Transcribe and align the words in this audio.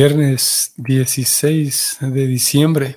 Viernes 0.00 0.74
16 0.76 1.98
de 2.02 2.26
diciembre. 2.28 2.94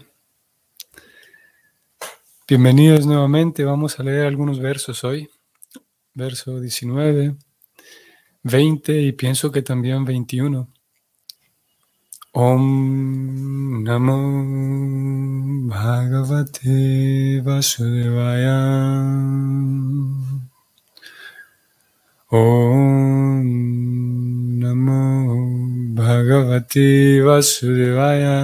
Bienvenidos 2.47 3.07
nuevamente. 3.07 3.63
Vamos 3.63 3.99
a 3.99 4.03
leer 4.03 4.27
algunos 4.27 4.59
versos 4.59 5.03
hoy. 5.03 5.27
Verso 6.13 6.59
19, 6.59 7.37
20 8.43 9.01
y 9.01 9.13
pienso 9.13 9.51
que 9.51 9.63
también 9.63 10.05
21. 10.05 10.67
Om 12.33 13.83
Namo 13.83 15.69
Bhagavate 15.69 17.41
Vasudevaya. 17.41 18.59
Om 22.29 23.43
Namo 24.59 25.70
Bhagavati 25.91 27.19
Vasudevaya. 27.19 28.39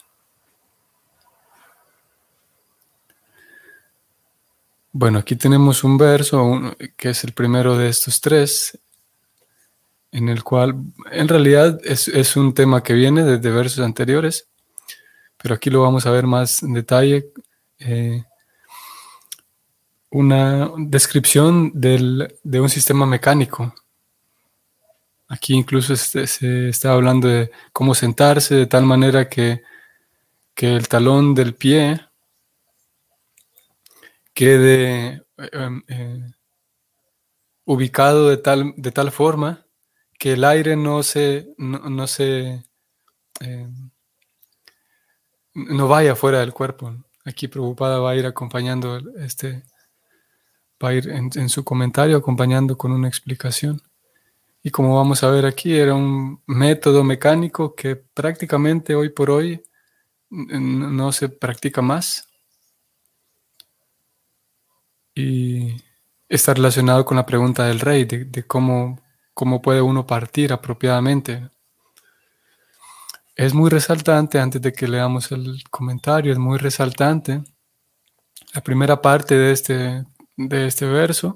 Bueno, 4.91 5.17
aquí 5.17 5.35
tenemos 5.35 5.83
un 5.83 5.97
verso 5.97 6.75
que 6.95 7.09
es 7.09 7.23
el 7.23 7.33
primero 7.33 7.75
de 7.75 7.89
estos 7.89 8.21
tres, 8.21 8.79
en 10.11 10.29
el 10.29 10.43
cual 10.43 10.75
en 11.11 11.27
realidad 11.27 11.79
es, 11.83 12.35
un 12.35 12.53
tema 12.53 12.83
que 12.83 12.93
viene 12.93 13.23
desde 13.23 13.49
versos 13.49 13.83
anteriores, 13.83 14.47
pero 15.41 15.55
aquí 15.55 15.71
lo 15.71 15.81
vamos 15.81 16.05
a 16.05 16.11
ver 16.11 16.27
más 16.27 16.61
en 16.61 16.73
detalle. 16.73 17.31
Eh, 17.79 18.23
una 20.11 20.71
descripción 20.77 21.71
de 21.73 22.61
un 22.61 22.69
sistema 22.69 23.05
mecánico. 23.05 23.73
Aquí 25.27 25.53
incluso 25.53 25.95
se, 25.95 26.69
está 26.69 26.93
hablando 26.93 27.27
de 27.27 27.51
cómo 27.71 27.93
sentarse 27.93 28.55
de 28.55 28.65
tal 28.65 28.85
manera 28.85 29.29
que, 29.29 29.61
el 30.55 30.89
talón 30.89 31.35
del 31.35 31.55
pie 31.55 32.01
quede 34.33 35.23
em, 35.37 35.83
eh, 35.87 36.31
ubicado 37.63 38.27
de 38.29 38.37
tal, 38.37 38.73
de 38.75 38.91
tal 38.91 39.11
forma 39.11 39.65
que 40.17 40.33
el 40.33 40.43
aire 40.43 40.75
no 40.75 41.01
se, 41.01 41.53
no, 41.57 42.07
se 42.07 42.61
em, 43.39 43.91
no 45.53 45.87
vaya 45.87 46.15
fuera 46.15 46.39
del 46.39 46.51
cuerpo. 46.51 46.93
Aquí 47.23 47.47
preocupada 47.47 47.99
va 47.99 48.11
a 48.11 48.15
ir 48.17 48.25
acompañando 48.25 48.97
este, 49.17 49.63
va 50.83 50.89
a 50.89 50.93
ir 50.93 51.09
en, 51.09 51.49
su 51.49 51.63
comentario 51.63 52.17
acompañando 52.17 52.77
con 52.77 52.91
una 52.91 53.07
explicación. 53.07 53.81
Y 54.63 54.71
como 54.71 54.95
vamos 54.95 55.23
a 55.23 55.31
ver 55.31 55.45
aquí, 55.45 55.75
era 55.75 55.95
un 55.95 56.41
método 56.47 57.03
mecánico 57.03 57.75
que 57.75 57.95
prácticamente 57.95 58.95
hoy 58.95 59.09
por 59.09 59.29
hoy 59.29 59.63
no 60.29 61.11
se 61.11 61.29
practica 61.29 61.81
más. 61.81 62.27
Y 65.15 65.75
está 66.27 66.53
relacionado 66.53 67.03
con 67.05 67.17
la 67.17 67.25
pregunta 67.25 67.65
del 67.65 67.79
rey, 67.79 68.05
de, 68.05 68.43
cómo, 68.43 69.01
cómo 69.33 69.61
puede 69.61 69.81
uno 69.81 70.05
partir 70.05 70.53
apropiadamente. 70.53 71.49
Es 73.35 73.53
muy 73.53 73.69
resaltante, 73.69 74.39
antes 74.39 74.61
de 74.61 74.73
que 74.73 74.87
leamos 74.87 75.31
el 75.31 75.63
comentario, 75.69 76.31
es 76.31 76.37
muy 76.37 76.57
resaltante 76.57 77.41
la 78.53 78.61
primera 78.61 79.01
parte 79.01 79.35
de 79.35 79.51
este 79.51 80.05
de 80.47 80.67
este 80.67 80.85
verso, 80.85 81.35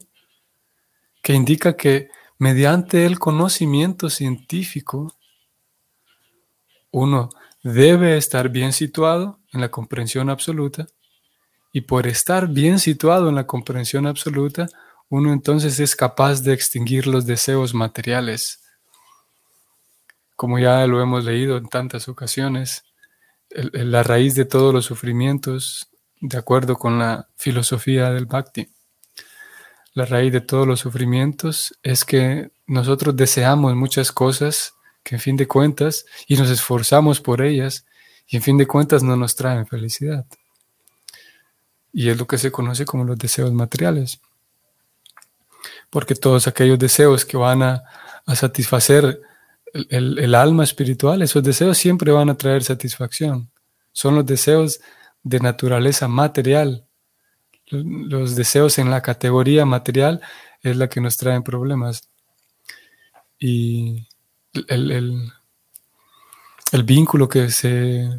que 1.21 1.33
indica 1.33 1.75
que 1.75 2.09
mediante 2.39 3.05
el 3.05 3.19
conocimiento 3.19 4.09
científico, 4.09 5.13
uno 6.89 7.29
debe 7.63 8.15
estar 8.15 8.47
bien 8.47 8.71
situado 8.71 9.39
en 9.51 9.59
la 9.59 9.69
comprensión 9.69 10.29
absoluta 10.29 10.87
y 11.73 11.81
por 11.81 12.07
estar 12.07 12.47
bien 12.47 12.79
situado 12.79 13.27
en 13.27 13.35
la 13.35 13.45
comprensión 13.45 14.07
absoluta, 14.07 14.67
uno 15.09 15.33
entonces 15.33 15.79
es 15.81 15.95
capaz 15.97 16.41
de 16.41 16.53
extinguir 16.53 17.05
los 17.05 17.25
deseos 17.25 17.73
materiales. 17.73 18.63
Como 20.37 20.59
ya 20.59 20.87
lo 20.87 21.01
hemos 21.01 21.25
leído 21.25 21.57
en 21.57 21.67
tantas 21.67 22.07
ocasiones, 22.07 22.85
la 23.49 24.01
raíz 24.01 24.33
de 24.35 24.45
todos 24.45 24.73
los 24.73 24.85
sufrimientos, 24.85 25.89
de 26.21 26.37
acuerdo 26.37 26.77
con 26.77 26.99
la 26.99 27.27
filosofía 27.35 28.11
del 28.11 28.27
Bhakti, 28.27 28.69
la 29.93 30.05
raíz 30.05 30.33
de 30.33 30.41
todos 30.41 30.67
los 30.67 30.79
sufrimientos 30.79 31.77
es 31.83 32.03
que 32.03 32.51
nosotros 32.65 33.15
deseamos 33.15 33.75
muchas 33.75 34.11
cosas 34.11 34.73
que 35.03 35.15
en 35.15 35.21
fin 35.21 35.37
de 35.37 35.47
cuentas 35.47 36.05
y 36.27 36.35
nos 36.35 36.49
esforzamos 36.49 37.21
por 37.21 37.41
ellas 37.41 37.85
y 38.27 38.37
en 38.37 38.41
fin 38.41 38.57
de 38.57 38.65
cuentas 38.65 39.03
no 39.03 39.15
nos 39.15 39.35
traen 39.35 39.67
felicidad. 39.67 40.25
Y 41.91 42.09
es 42.09 42.17
lo 42.17 42.25
que 42.25 42.39
se 42.39 42.51
conoce 42.51 42.85
como 42.85 43.03
los 43.03 43.17
deseos 43.17 43.51
materiales. 43.51 44.19
Porque 45.91 46.15
todos 46.15 46.47
aquellos 46.47 46.79
deseos 46.79 47.23
que 47.25 47.37
van 47.37 47.61
a, 47.61 47.83
satisfacer 48.35 49.21
el, 49.89 50.17
el 50.17 50.33
alma 50.33 50.63
espiritual, 50.63 51.21
esos 51.21 51.43
deseos 51.43 51.77
siempre 51.77 52.11
van 52.11 52.29
a 52.29 52.37
traer 52.37 52.63
satisfacción. 52.63 53.51
Son 53.91 54.15
los 54.15 54.25
deseos 54.25 54.79
de 55.21 55.39
naturaleza 55.39 56.07
material, 56.07 56.87
los 57.73 58.35
deseos 58.35 58.77
en 58.77 58.89
la 58.89 59.01
categoría 59.01 59.65
material 59.65 60.21
es 60.61 60.77
la 60.77 60.87
que 60.87 61.01
nos 61.01 61.17
traen 61.17 61.43
problemas. 61.43 62.09
Y 63.37 64.07
el, 64.67 65.31
vínculo 66.85 67.27
que 67.27 67.49
se, 67.49 68.09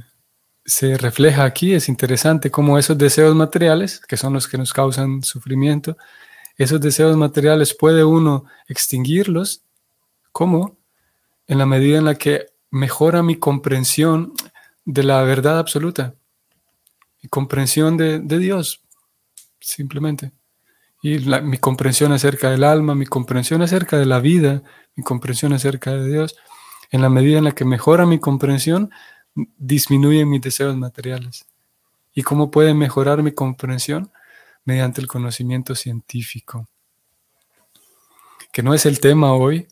se, 0.65 0.99
refleja 0.99 1.45
aquí 1.45 1.73
es 1.73 1.89
interesante, 1.89 2.51
como 2.51 2.79
esos 2.79 2.99
deseos 2.99 3.35
materiales, 3.35 4.01
que 4.01 4.17
son 4.17 4.35
los 4.35 4.47
que 4.47 4.59
nos 4.59 4.73
causan 4.73 5.23
sufrimiento, 5.23 5.97
esos 6.57 6.81
deseos 6.81 7.17
materiales 7.17 7.75
puede 7.75 8.05
uno 8.05 8.45
extinguirlos, 8.69 9.63
¿cómo? 10.31 10.77
En 11.47 11.59
la 11.59 11.67
medida 11.67 11.99
en 11.99 12.05
la 12.05 12.15
que 12.15 12.47
mejora 12.71 13.23
mi 13.23 13.37
comprensión 13.37 14.35
de 14.85 15.03
la 15.03 15.23
verdad 15.23 15.59
absoluta, 15.59 16.15
mi 17.23 17.29
comprensión 17.29 17.97
de, 17.97 18.21
de 18.21 18.39
Dios, 18.39 18.84
simplemente. 19.65 20.33
Y 21.03 21.19
mi 21.19 21.59
comprensión 21.59 22.13
acerca 22.13 22.51
del 22.51 22.65
alma, 22.65 22.95
mi 22.95 23.07
comprensión 23.07 23.63
acerca 23.63 23.99
de 23.99 24.07
la 24.07 24.21
vida, 24.21 24.63
mi 24.97 25.03
comprensión 25.03 25.53
acerca 25.53 25.93
de 25.93 26.11
Dios, 26.11 26.37
en 26.91 27.03
la 27.03 27.11
medida 27.11 27.39
en 27.39 27.45
la 27.45 27.53
que 27.53 27.65
mejora 27.65 28.07
mi 28.07 28.19
comprensión, 28.19 28.91
disminuyen 29.35 30.31
mis 30.31 30.41
deseos 30.41 30.77
materiales. 30.77 31.47
¿Y 32.15 32.23
cómo 32.23 32.51
puede 32.51 32.73
mejorar 32.73 33.23
mi 33.23 33.33
comprensión? 33.33 34.11
Mediante 34.65 35.01
el 35.01 35.09
conocimiento 35.09 35.75
científico, 35.75 36.67
que 38.51 38.63
no 38.63 38.73
es 38.73 38.87
el 38.87 39.01
tema 39.01 39.35
hoy, 39.35 39.67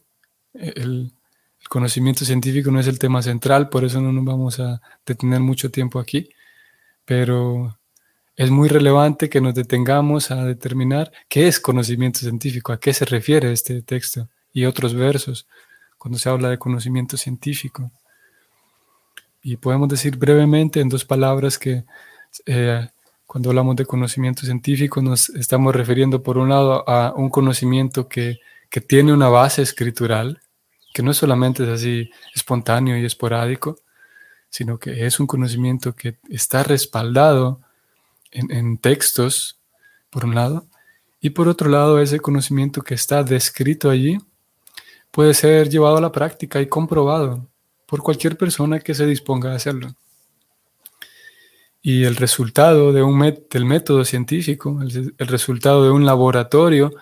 el, 0.53 1.13
conocimiento 1.69 2.27
científico 2.27 2.71
no 2.71 2.81
es 2.81 2.87
el 2.89 2.99
tema 2.99 3.23
central, 3.23 3.71
por 3.71 3.85
eso 3.85 4.01
no 4.01 4.13
nos 4.13 4.25
vamos 4.25 4.61
a 4.61 4.83
detener 5.07 5.41
mucho 5.41 5.71
tiempo 5.71 5.99
aquí, 5.99 6.29
pero 7.07 7.79
es 8.37 8.51
muy 8.51 8.69
relevante 8.69 9.29
que 9.29 9.41
nos 9.41 9.55
detengamos 9.55 10.31
a 10.31 10.45
determinar 10.45 11.13
qué 11.29 11.49
es 11.49 11.61
conocimiento 11.61 12.21
científico, 12.21 12.73
a 12.73 12.81
qué 12.81 12.95
se 12.95 13.05
refiere 13.05 13.53
este 13.53 13.83
texto 13.83 14.29
y 14.53 14.65
otros 14.65 14.95
versos 14.95 15.47
cuando 15.99 16.19
se 16.19 16.29
habla 16.29 16.49
de 16.49 16.59
conocimiento 16.59 17.17
científico. 17.17 17.91
Y 19.43 19.57
podemos 19.57 19.89
decir 19.89 20.17
brevemente 20.17 20.81
en 20.81 20.89
dos 20.89 21.05
palabras 21.05 21.59
que 21.59 21.85
eh, 22.47 22.89
cuando 23.27 23.51
hablamos 23.51 23.77
de 23.77 23.87
conocimiento 23.87 24.43
científico 24.43 25.03
nos 25.03 25.29
estamos 25.31 25.75
refiriendo 25.75 26.23
por 26.23 26.39
un 26.39 26.49
lado 26.49 26.89
a 26.89 27.13
un 27.15 27.29
conocimiento 27.31 28.09
que, 28.09 28.41
que 28.71 28.81
tiene 28.81 29.13
una 29.13 29.29
base 29.29 29.63
escritural, 29.63 30.41
que 30.95 31.03
no 31.03 31.13
solamente 31.13 31.65
es 31.65 31.69
así 31.69 32.11
espontáneo 32.35 32.97
y 32.97 33.05
esporádico, 33.05 33.79
sino 34.49 34.79
que 34.79 35.07
es 35.07 35.19
un 35.19 35.27
conocimiento 35.27 35.95
que 35.95 36.19
está 36.29 36.63
respaldado 36.63 37.62
en, 38.33 38.79
textos, 38.79 39.61
por 40.11 40.25
un 40.25 40.35
lado, 40.35 40.67
y 41.21 41.31
por 41.31 41.49
otro 41.49 41.69
lado, 41.69 42.01
ese 42.01 42.19
conocimiento 42.19 42.83
que 42.83 42.95
está 42.95 43.23
descrito 43.23 43.91
allí 43.91 44.19
puede 45.11 45.35
ser 45.35 45.69
llevado 45.69 45.99
a 45.99 46.01
la 46.01 46.11
práctica 46.11 46.61
y 46.61 46.67
comprobado 46.67 47.47
por 47.87 48.03
cualquier 48.03 48.37
persona 48.37 48.81
que 48.81 48.95
se 48.95 49.07
disponga 49.07 49.53
a 49.53 49.57
hacerlo. 49.57 49.95
Y 51.83 52.05
el 52.05 52.17
resultado 52.17 52.93
del 52.93 53.65
método 53.65 54.05
científico, 54.05 54.81
el, 54.83 55.29
resultado 55.29 55.85
de 55.85 55.91
un 55.91 56.07
laboratorio, 56.07 56.93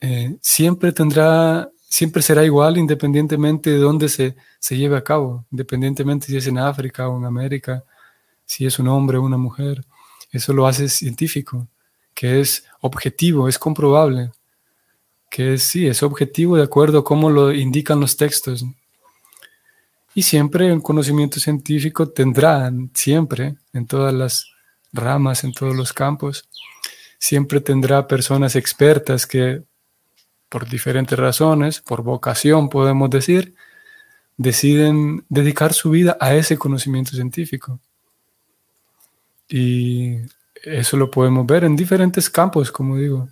eh, 0.00 0.36
siempre 0.40 0.92
tendrá 0.92 1.70
siempre 1.94 2.22
será 2.22 2.44
igual 2.44 2.76
independientemente 2.76 3.70
de 3.70 3.78
dónde 3.78 4.08
se, 4.08 4.34
se 4.58 4.76
lleve 4.76 4.96
a 4.96 5.04
cabo, 5.04 5.46
independientemente 5.52 6.26
si 6.26 6.36
es 6.36 6.46
en 6.48 6.58
África 6.58 7.08
o 7.08 7.16
en 7.16 7.24
América, 7.24 7.84
si 8.44 8.66
es 8.66 8.80
un 8.80 8.88
hombre 8.88 9.16
o 9.16 9.22
una 9.22 9.36
mujer. 9.36 9.84
Eso 10.34 10.52
lo 10.52 10.66
hace 10.66 10.88
científico, 10.88 11.68
que 12.12 12.40
es 12.40 12.64
objetivo, 12.80 13.48
es 13.48 13.56
comprobable, 13.56 14.32
que 15.30 15.54
es, 15.54 15.62
sí, 15.62 15.86
es 15.86 16.02
objetivo 16.02 16.56
de 16.56 16.64
acuerdo 16.64 16.98
a 16.98 17.04
cómo 17.04 17.30
lo 17.30 17.52
indican 17.52 18.00
los 18.00 18.16
textos. 18.16 18.64
Y 20.12 20.22
siempre 20.22 20.72
un 20.72 20.80
conocimiento 20.80 21.38
científico 21.38 22.08
tendrá, 22.08 22.72
siempre, 22.94 23.54
en 23.72 23.86
todas 23.86 24.12
las 24.12 24.46
ramas, 24.92 25.44
en 25.44 25.52
todos 25.52 25.76
los 25.76 25.92
campos, 25.92 26.48
siempre 27.20 27.60
tendrá 27.60 28.08
personas 28.08 28.56
expertas 28.56 29.28
que 29.28 29.62
por 30.48 30.68
diferentes 30.68 31.16
razones, 31.16 31.80
por 31.80 32.02
vocación 32.02 32.68
podemos 32.68 33.08
decir, 33.08 33.54
deciden 34.36 35.24
dedicar 35.28 35.74
su 35.74 35.90
vida 35.90 36.16
a 36.18 36.34
ese 36.34 36.58
conocimiento 36.58 37.12
científico. 37.12 37.78
Y 39.48 40.16
eso 40.62 40.96
lo 40.96 41.10
podemos 41.10 41.46
ver 41.46 41.64
en 41.64 41.76
diferentes 41.76 42.30
campos, 42.30 42.70
como 42.72 42.96
digo. 42.96 43.28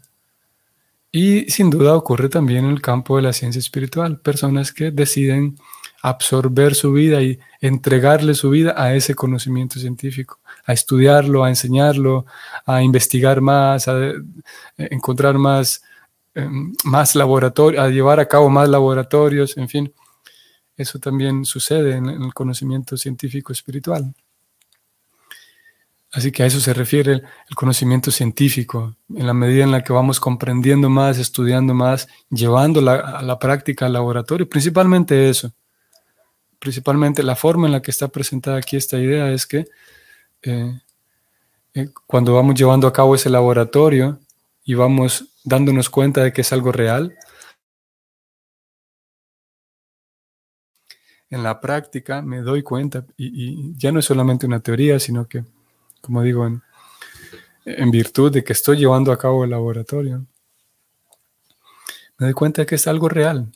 Y 1.10 1.50
sin 1.50 1.70
duda 1.70 1.94
ocurre 1.94 2.28
también 2.28 2.64
en 2.64 2.70
el 2.70 2.80
campo 2.80 3.16
de 3.16 3.22
la 3.22 3.32
ciencia 3.32 3.58
espiritual, 3.58 4.20
personas 4.20 4.72
que 4.72 4.90
deciden 4.90 5.58
absorber 6.02 6.74
su 6.74 6.92
vida 6.92 7.22
y 7.22 7.38
entregarle 7.60 8.34
su 8.34 8.50
vida 8.50 8.74
a 8.76 8.94
ese 8.94 9.14
conocimiento 9.14 9.78
científico, 9.78 10.40
a 10.64 10.72
estudiarlo, 10.72 11.44
a 11.44 11.48
enseñarlo, 11.48 12.26
a 12.66 12.82
investigar 12.82 13.40
más, 13.40 13.88
a 13.88 14.12
encontrar 14.76 15.38
más 15.38 15.82
Em, 16.34 16.72
más 16.84 17.14
laboratorios, 17.14 17.82
a 17.84 17.88
llevar 17.88 18.18
a 18.18 18.26
cabo 18.26 18.48
más 18.48 18.68
laboratorios, 18.68 19.56
en 19.58 19.68
fin. 19.68 19.92
Eso 20.76 20.98
también 20.98 21.44
sucede 21.44 21.96
en, 21.96 22.08
el 22.08 22.32
conocimiento 22.32 22.96
científico 22.96 23.52
espiritual. 23.52 24.14
Así 26.12 26.30
que 26.30 26.42
a 26.42 26.46
eso 26.46 26.60
se 26.60 26.74
refiere 26.74 27.12
el, 27.12 27.24
conocimiento 27.54 28.10
científico, 28.10 28.94
en 29.14 29.26
la 29.26 29.32
medida 29.32 29.64
en 29.64 29.70
la 29.70 29.82
que 29.82 29.94
vamos 29.94 30.20
comprendiendo 30.20 30.90
más, 30.90 31.18
estudiando 31.18 31.72
más, 31.72 32.06
llevando 32.30 32.80
a 32.90 33.22
la 33.22 33.38
práctica 33.38 33.86
al 33.86 33.94
laboratorio, 33.94 34.48
principalmente 34.48 35.30
eso. 35.30 35.52
Principalmente 36.58 37.22
la 37.22 37.34
forma 37.34 37.66
en 37.66 37.72
la 37.72 37.82
que 37.82 37.90
está 37.90 38.08
presentada 38.08 38.58
aquí 38.58 38.76
esta 38.76 38.98
idea 38.98 39.32
es 39.32 39.46
que 39.46 39.66
eh, 40.42 40.80
eh, 41.74 41.88
cuando 42.06 42.34
vamos 42.34 42.54
llevando 42.56 42.86
a 42.86 42.92
cabo 42.92 43.14
ese 43.14 43.30
laboratorio 43.30 44.18
y 44.64 44.74
vamos 44.74 45.24
dándonos 45.44 45.88
cuenta 45.88 46.22
de 46.22 46.32
que 46.32 46.42
es 46.42 46.52
algo 46.52 46.72
real. 46.72 47.16
En 51.30 51.42
la 51.42 51.60
práctica 51.60 52.20
me 52.20 52.42
doy 52.42 52.62
cuenta, 52.62 53.06
y, 53.16 53.74
ya 53.78 53.90
no 53.90 54.00
es 54.00 54.04
solamente 54.04 54.44
una 54.46 54.60
teoría, 54.60 54.98
sino 55.00 55.26
que, 55.26 55.44
como 56.02 56.20
digo, 56.22 56.46
en, 57.64 57.90
virtud 57.90 58.30
de 58.30 58.44
que 58.44 58.52
estoy 58.52 58.76
llevando 58.76 59.10
a 59.10 59.18
cabo 59.18 59.44
el 59.44 59.50
laboratorio, 59.50 60.26
me 62.18 62.26
doy 62.26 62.34
cuenta 62.34 62.62
de 62.62 62.66
que 62.66 62.74
es 62.74 62.86
algo 62.86 63.08
real. 63.08 63.50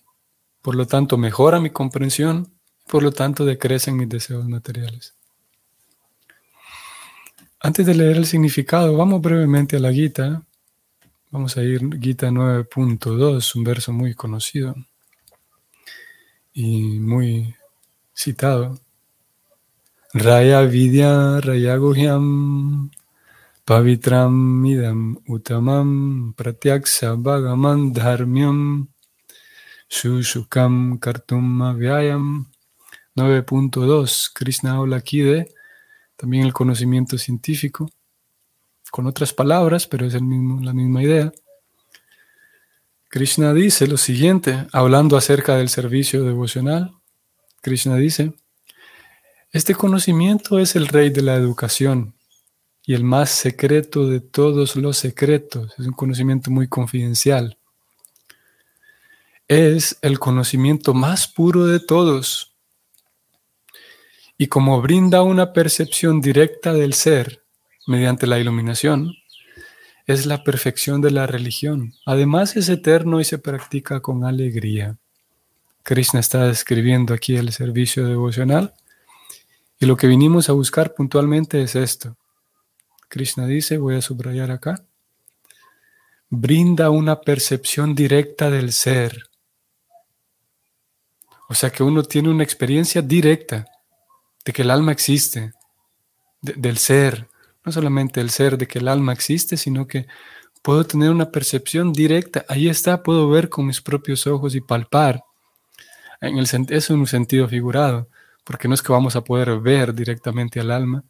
Por 0.63 0.75
lo 0.75 0.87
tanto, 0.87 1.19
mejora 1.19 1.61
mi 1.61 1.69
comprensión, 1.69 2.55
por 2.87 3.03
lo 3.03 3.13
tanto, 3.13 3.45
decrecen 3.45 3.99
mis 3.99 4.09
deseos 4.09 4.49
materiales. 4.49 5.15
Antes 7.61 7.85
de 7.85 7.95
leer 7.95 8.17
el 8.17 8.27
significado, 8.27 8.97
vamos 8.97 9.21
brevemente 9.21 9.77
a 9.77 9.81
la 9.81 9.93
Gita 9.93 10.43
Vamos 11.37 11.57
a 11.59 11.63
ir 11.63 11.81
Gita 12.01 12.29
9.2, 12.29 13.57
un 13.57 13.65
verso 13.65 13.93
muy 13.93 14.15
conocido 14.15 14.75
y 16.55 16.99
muy 16.99 17.55
citado. 18.15 18.81
Raya 20.17 20.65
Vidya 20.65 21.43
Raya 21.45 21.77
Guhyam 21.77 22.89
Pavitram 23.67 24.65
Idam 24.65 25.17
Utamam 25.29 26.35
Pratyaksa 26.35 27.21
Bhagaman 27.23 27.93
Dharmyam 27.93 28.89
Shushukam 29.91 30.99
Kartum 30.99 31.61
Vyayam 31.77 32.47
9.2 33.19 34.33
Krishna 34.33 34.77
habla 34.77 34.97
aquí 34.97 35.21
de 35.21 35.53
también 36.17 36.47
el 36.47 36.55
conocimiento 36.55 37.19
científico 37.19 37.91
con 38.91 39.07
otras 39.07 39.35
palabras, 39.35 39.87
pero 39.87 40.07
es 40.07 40.15
la 40.15 40.21
misma 40.73 41.03
idea. 41.03 41.31
Krishna 43.09 43.53
dice 43.53 43.87
lo 43.87 43.99
siguiente, 43.99 44.67
hablando 44.73 45.19
acerca 45.19 45.57
del 45.57 45.69
servicio 45.69 46.25
devocional. 46.25 46.95
Krishna 47.61 47.97
dice, 47.97 48.33
este 49.57 49.75
conocimiento 49.75 50.59
es 50.59 50.77
el 50.77 50.87
rey 50.87 51.09
de 51.09 51.23
la 51.23 51.35
educación 51.35 52.15
y 52.85 52.93
el 52.93 53.05
más 53.05 53.31
secreto 53.31 54.07
de 54.07 54.21
todos 54.21 54.77
los 54.77 54.99
secretos. 54.99 55.73
Es 55.79 55.87
un 55.87 55.95
conocimiento 55.95 56.51
muy 56.51 56.69
confidencial. 56.69 57.57
Es 59.49 59.99
el 60.03 60.19
conocimiento 60.19 60.93
más 60.93 61.27
puro 61.27 61.65
de 61.65 61.81
todos. 61.81 62.55
Y 64.37 64.49
como 64.49 64.83
brinda 64.83 65.23
una 65.23 65.55
percepción 65.55 66.21
directa 66.21 66.75
del 66.75 66.93
ser, 66.93 67.43
mediante 67.87 68.27
la 68.27 68.39
iluminación, 68.39 69.15
es 70.07 70.27
la 70.27 70.45
perfección 70.45 71.01
de 71.01 71.13
la 71.13 71.27
religión. 71.27 71.95
Además 72.05 72.57
es 72.57 72.69
eterno 72.69 73.21
y 73.21 73.25
se 73.25 73.39
practica 73.39 74.01
con 74.01 74.23
alegría. 74.25 74.99
Krishna 75.83 76.21
está 76.21 76.47
describiendo 76.47 77.15
aquí 77.15 77.37
el 77.37 77.53
servicio 77.53 78.07
devocional 78.07 78.75
y 79.79 79.87
lo 79.87 79.97
que 79.97 80.07
vinimos 80.07 80.49
a 80.49 80.53
buscar 80.53 80.95
puntualmente 80.95 81.63
es 81.63 81.75
esto. 81.77 82.17
Krishna 83.09 83.47
dice, 83.47 83.79
voy 83.79 83.97
a 83.97 84.03
subrayar 84.03 84.51
acá, 84.51 84.85
brinda 86.29 86.91
una 86.91 87.21
percepción 87.21 87.95
directa 87.95 88.51
del 88.51 88.73
ser. 88.73 89.25
O 91.49 91.55
sea 91.55 91.71
que 91.71 91.83
uno 91.83 92.03
tiene 92.03 92.31
una 92.31 92.43
experiencia 92.43 93.03
directa 93.03 93.67
de 94.45 94.53
que 94.53 94.63
el 94.63 94.71
alma 94.71 94.93
existe, 94.93 95.53
del 96.41 96.79
ser, 96.79 97.29
no 97.65 97.73
solamente 97.73 98.21
el 98.21 98.31
ser 98.31 98.57
de 98.59 98.67
que 98.67 98.79
el 98.79 98.89
alma 98.89 99.13
existe, 99.13 99.57
sino 99.57 99.87
que 99.87 100.07
puedo 100.63 100.85
tener 100.85 101.11
una 101.11 101.31
percepción 101.31 101.93
directa. 101.93 102.45
Ahí 102.49 102.69
está, 102.69 103.03
puedo 103.03 103.29
ver 103.29 103.49
con 103.49 103.67
mis 103.67 103.81
propios 103.81 104.27
ojos 104.27 104.55
y 104.55 104.61
palpar. 104.61 105.23
En 106.21 106.39
el, 106.39 106.49
en 106.51 106.99
un 106.99 107.07
sentido 107.07 107.47
figurado, 107.47 108.09
porque 108.47 108.69
no 108.69 108.75
es 108.75 108.83
que 108.83 108.93
vamos 108.93 109.17
a 109.17 109.25
poder 109.25 109.59
ver 109.59 109.93
directamente 109.93 110.61
al 110.61 110.71
alma, 110.71 111.03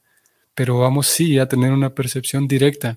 pero 0.55 0.79
vamos 0.79 1.07
sí 1.07 1.39
a 1.39 1.47
tener 1.47 1.71
una 1.71 1.91
percepción 1.91 2.49
directa, 2.49 2.97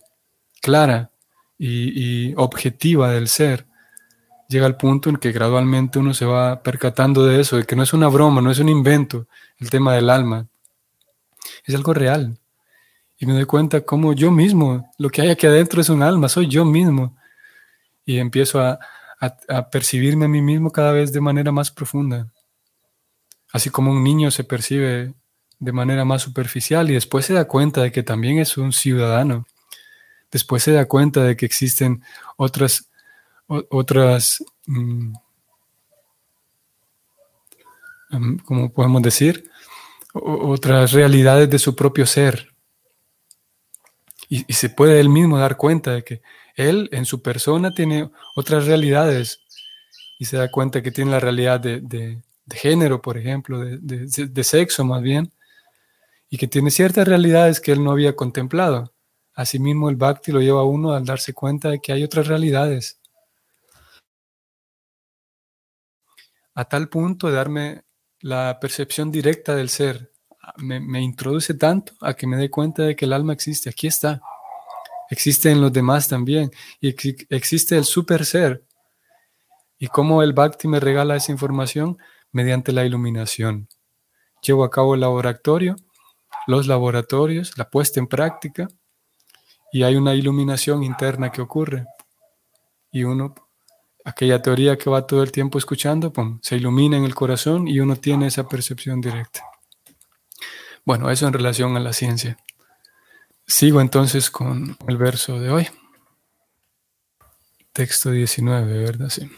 clara 0.61 1.11
y, 1.57 2.33
objetiva 2.35 3.11
del 3.11 3.27
ser. 3.27 3.67
llega 4.47 4.65
al 4.65 4.77
punto 4.77 5.09
en 5.09 5.17
que 5.17 5.33
gradualmente 5.33 5.99
uno 5.99 6.13
se 6.13 6.25
va 6.25 6.63
percatando 6.63 7.25
de 7.25 7.41
eso, 7.41 7.57
de 7.57 7.65
que 7.65 7.75
no 7.75 7.83
es 7.83 7.91
una 7.91 8.07
broma, 8.07 8.41
no 8.41 8.49
es 8.49 8.59
un 8.59 8.69
invento 8.69 9.27
el 9.57 9.69
tema 9.69 9.93
del 9.93 10.09
alma, 10.09 10.47
es 11.65 11.75
algo 11.75 11.93
real. 11.93 12.39
Y 13.17 13.25
me 13.25 13.33
doy 13.33 13.45
cuenta 13.45 13.81
cómo 13.81 14.13
yo 14.13 14.31
mismo, 14.31 14.89
lo 14.97 15.09
que 15.09 15.21
hay 15.21 15.29
aquí 15.31 15.47
adentro 15.47 15.81
es 15.81 15.89
un 15.89 16.01
alma, 16.01 16.29
soy 16.29 16.47
yo 16.47 16.63
mismo. 16.63 17.17
Y 18.05 18.19
empiezo 18.19 18.61
a 18.61 18.79
percibirme 19.69 20.25
a 20.25 20.29
mí 20.29 20.41
mismo 20.41 20.71
cada 20.71 20.93
vez 20.93 21.11
de 21.11 21.19
manera 21.19 21.51
más 21.51 21.69
profunda. 21.71 22.31
Así 23.51 23.69
como 23.69 23.91
un 23.91 24.03
niño 24.03 24.31
se 24.31 24.43
percibe 24.43 25.13
de 25.59 25.71
manera 25.71 26.05
más 26.05 26.21
superficial 26.21 26.89
y 26.89 26.93
después 26.93 27.25
se 27.25 27.33
da 27.33 27.45
cuenta 27.45 27.81
de 27.81 27.91
que 27.91 28.03
también 28.03 28.39
es 28.39 28.57
un 28.57 28.71
ciudadano. 28.71 29.45
Después 30.31 30.63
se 30.63 30.71
da 30.71 30.85
cuenta 30.85 31.23
de 31.23 31.35
que 31.35 31.45
existen 31.45 32.03
otras, 32.37 32.89
otras, 33.47 34.43
mm, 34.67 35.13
¿cómo 38.45 38.71
podemos 38.71 39.01
decir? 39.01 39.49
otras 40.13 40.91
realidades 40.91 41.49
de 41.49 41.59
su 41.59 41.75
propio 41.75 42.05
ser. 42.05 42.53
Y, 44.27 44.51
se 44.53 44.69
puede 44.69 44.99
él 44.99 45.09
mismo 45.09 45.39
dar 45.39 45.57
cuenta 45.57 45.91
de 45.91 46.03
que 46.03 46.21
él 46.55 46.89
en 46.91 47.05
su 47.05 47.21
persona 47.21 47.73
tiene 47.73 48.11
otras 48.35 48.65
realidades 48.65 49.41
y 50.19 50.25
se 50.25 50.37
da 50.37 50.51
cuenta 50.51 50.83
que 50.83 50.91
tiene 50.91 51.11
la 51.11 51.19
realidad 51.19 51.59
de, 51.59 52.21
género, 52.53 53.01
por 53.01 53.17
ejemplo, 53.17 53.59
de, 53.59 54.43
sexo 54.43 54.83
más 54.85 55.01
bien, 55.01 55.31
y 56.29 56.37
que 56.37 56.47
tiene 56.47 56.71
ciertas 56.71 57.07
realidades 57.07 57.59
que 57.59 57.71
él 57.71 57.83
no 57.83 57.91
había 57.91 58.15
contemplado. 58.15 58.93
Asimismo, 59.33 59.89
el 59.89 59.95
bhakti 59.95 60.31
lo 60.31 60.41
lleva 60.41 60.61
a 60.61 60.65
uno 60.65 60.93
al 60.93 61.05
darse 61.05 61.33
cuenta 61.33 61.69
de 61.69 61.79
que 61.79 61.93
hay 61.93 62.03
otras 62.03 62.27
realidades. 62.27 62.99
A 66.55 66.65
tal 66.65 66.89
punto 66.89 67.27
de 67.27 67.33
darme 67.33 67.83
la 68.19 68.59
percepción 68.59 69.11
directa 69.11 69.55
del 69.55 69.69
ser, 69.69 70.11
me, 70.57 71.01
introduce 71.01 71.53
tanto 71.53 71.93
a 72.01 72.13
que 72.13 72.27
me 72.27 72.37
dé 72.37 72.49
cuenta 72.49 72.83
de 72.83 72.95
que 72.95 73.05
el 73.05 73.13
alma 73.13 73.33
existe. 73.33 73.69
Aquí 73.69 73.87
está. 73.87 74.21
Existe 75.09 75.49
en 75.51 75.61
los 75.61 75.71
demás 75.71 76.07
también. 76.07 76.51
Y 76.81 76.95
existe 77.29 77.77
el 77.77 77.85
super 77.85 78.25
ser. 78.25 78.63
¿Y 79.77 79.87
cómo 79.87 80.21
el 80.23 80.33
bhakti 80.33 80.67
me 80.67 80.79
regala 80.79 81.15
esa 81.15 81.31
información? 81.31 81.97
Mediante 82.31 82.71
la 82.71 82.85
iluminación. 82.85 83.67
Llevo 84.41 84.63
a 84.63 84.69
cabo 84.69 84.95
el 84.95 85.01
laboratorio 85.01 85.75
los 86.49 86.65
laboratorios, 86.65 87.55
la 87.57 87.69
puesta 87.69 87.99
en 87.99 88.07
práctica, 88.07 88.67
y 89.71 89.83
hay 89.83 89.95
una 89.95 90.15
iluminación 90.15 90.83
interna 90.83 91.31
que 91.31 91.41
ocurre. 91.41 91.85
Y 92.91 93.03
uno, 93.03 93.35
aquella 94.03 94.41
teoría 94.41 94.75
que 94.75 94.89
va 94.89 95.05
todo 95.05 95.21
el 95.21 95.31
tiempo 95.31 95.59
escuchando, 95.59 96.11
se 96.41 96.55
ilumina 96.55 96.97
en 96.97 97.03
el 97.03 97.13
corazón 97.13 97.67
y 97.67 97.79
uno 97.79 97.95
tiene 97.97 98.25
esa 98.25 98.47
percepción 98.47 98.99
directa. 98.99 99.43
Bueno, 100.83 101.11
eso 101.11 101.27
en 101.27 101.33
relación 101.33 101.77
a 101.77 101.79
la 101.79 101.93
ciencia. 101.93 102.35
Sigo 103.45 103.79
entonces 103.79 104.31
con 104.31 104.75
el 104.87 104.97
verso 104.97 105.39
de 105.39 105.51
hoy. 105.51 105.67
Texto 107.73 108.09
19, 108.09 108.79
¿verdad? 108.79 109.09
Sí. 109.09 109.29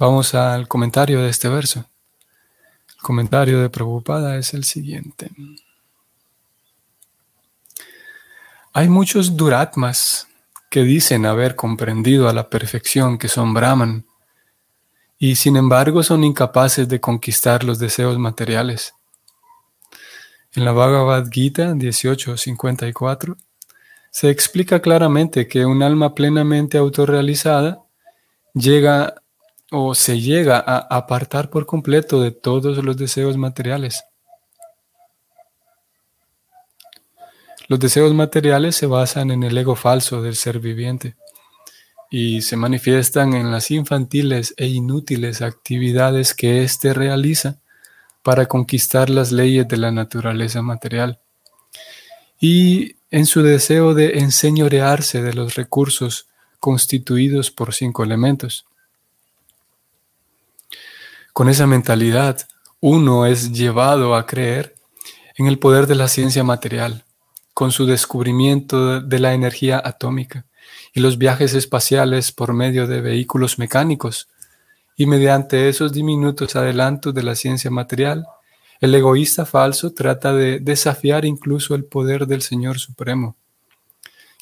Vamos 0.00 0.34
al 0.34 0.66
comentario 0.66 1.22
de 1.22 1.30
este 1.30 1.48
verso. 1.48 1.84
El 2.98 3.02
comentario 3.02 3.60
de 3.60 3.70
Prabhupada 3.70 4.36
es 4.36 4.54
el 4.54 4.64
siguiente. 4.64 5.30
Hay 8.72 8.88
muchos 8.88 9.36
duratmas 9.36 10.26
que 10.68 10.82
dicen 10.82 11.24
haber 11.24 11.54
comprendido 11.54 12.28
a 12.28 12.32
la 12.32 12.50
perfección 12.50 13.16
que 13.16 13.28
son 13.28 13.54
Brahman 13.54 14.04
y 15.16 15.36
sin 15.36 15.56
embargo 15.56 16.02
son 16.02 16.24
incapaces 16.24 16.88
de 16.88 17.00
conquistar 17.00 17.64
los 17.64 17.78
deseos 17.78 18.18
materiales. 18.18 18.94
En 20.52 20.64
la 20.64 20.72
Bhagavad 20.72 21.28
Gita 21.30 21.74
1854 21.74 23.36
se 24.10 24.30
explica 24.30 24.80
claramente 24.80 25.46
que 25.46 25.64
un 25.64 25.84
alma 25.84 26.14
plenamente 26.14 26.78
autorrealizada 26.78 27.80
llega 28.54 29.22
o 29.70 29.94
se 29.94 30.20
llega 30.20 30.58
a 30.58 30.78
apartar 30.78 31.50
por 31.50 31.66
completo 31.66 32.22
de 32.22 32.30
todos 32.30 32.82
los 32.84 32.96
deseos 32.96 33.36
materiales. 33.36 34.04
Los 37.68 37.78
deseos 37.78 38.14
materiales 38.14 38.76
se 38.76 38.86
basan 38.86 39.30
en 39.30 39.42
el 39.42 39.56
ego 39.58 39.76
falso 39.76 40.22
del 40.22 40.36
ser 40.36 40.58
viviente 40.58 41.16
y 42.10 42.40
se 42.40 42.56
manifiestan 42.56 43.34
en 43.34 43.50
las 43.50 43.70
infantiles 43.70 44.54
e 44.56 44.66
inútiles 44.66 45.42
actividades 45.42 46.32
que 46.32 46.62
éste 46.62 46.94
realiza 46.94 47.58
para 48.22 48.46
conquistar 48.46 49.10
las 49.10 49.32
leyes 49.32 49.68
de 49.68 49.76
la 49.76 49.90
naturaleza 49.90 50.62
material 50.62 51.20
y 52.40 52.96
en 53.10 53.26
su 53.26 53.42
deseo 53.42 53.94
de 53.94 54.18
enseñorearse 54.20 55.22
de 55.22 55.34
los 55.34 55.54
recursos 55.54 56.26
constituidos 56.60 57.50
por 57.50 57.74
cinco 57.74 58.04
elementos. 58.04 58.67
Con 61.38 61.48
esa 61.48 61.68
mentalidad, 61.68 62.48
uno 62.80 63.24
es 63.24 63.52
llevado 63.52 64.16
a 64.16 64.26
creer 64.26 64.74
en 65.36 65.46
el 65.46 65.60
poder 65.60 65.86
de 65.86 65.94
la 65.94 66.08
ciencia 66.08 66.42
material 66.42 67.04
con 67.54 67.70
su 67.70 67.86
descubrimiento 67.86 69.00
de 69.00 69.20
la 69.20 69.34
energía 69.34 69.80
atómica 69.84 70.46
y 70.92 70.98
los 70.98 71.16
viajes 71.16 71.54
espaciales 71.54 72.32
por 72.32 72.54
medio 72.54 72.88
de 72.88 73.00
vehículos 73.00 73.56
mecánicos, 73.56 74.26
y 74.96 75.06
mediante 75.06 75.68
esos 75.68 75.92
diminutos 75.92 76.56
adelantos 76.56 77.14
de 77.14 77.22
la 77.22 77.36
ciencia 77.36 77.70
material, 77.70 78.26
el 78.80 78.92
egoísta 78.96 79.46
falso 79.46 79.92
trata 79.92 80.32
de 80.32 80.58
desafiar 80.58 81.24
incluso 81.24 81.76
el 81.76 81.84
poder 81.84 82.26
del 82.26 82.42
Señor 82.42 82.80
Supremo, 82.80 83.36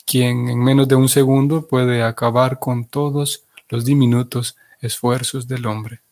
quien 0.06 0.48
en 0.48 0.64
menos 0.64 0.88
de 0.88 0.94
un 0.94 1.10
segundo 1.10 1.66
puede 1.66 2.02
acabar 2.02 2.58
con 2.58 2.86
todos 2.86 3.44
los 3.68 3.84
diminutos 3.84 4.56
esfuerzos 4.80 5.46
del 5.46 5.66
hombre. 5.66 6.05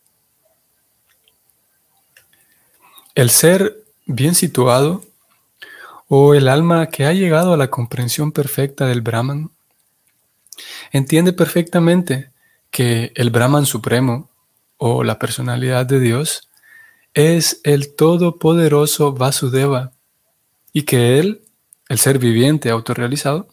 El 3.15 3.29
ser 3.29 3.85
bien 4.05 4.35
situado 4.35 5.05
o 6.09 6.33
el 6.33 6.49
alma 6.49 6.87
que 6.87 7.05
ha 7.05 7.13
llegado 7.13 7.53
a 7.53 7.57
la 7.57 7.69
comprensión 7.69 8.33
perfecta 8.33 8.87
del 8.87 9.01
Brahman 9.01 9.51
entiende 10.91 11.31
perfectamente 11.31 12.31
que 12.71 13.13
el 13.15 13.29
Brahman 13.29 13.65
supremo 13.65 14.29
o 14.75 15.05
la 15.05 15.17
personalidad 15.17 15.85
de 15.85 16.01
Dios 16.01 16.49
es 17.13 17.61
el 17.63 17.95
todopoderoso 17.95 19.13
Vasudeva 19.13 19.93
y 20.73 20.83
que 20.83 21.17
él, 21.17 21.41
el 21.87 21.97
ser 21.97 22.19
viviente 22.19 22.69
autorrealizado, 22.69 23.47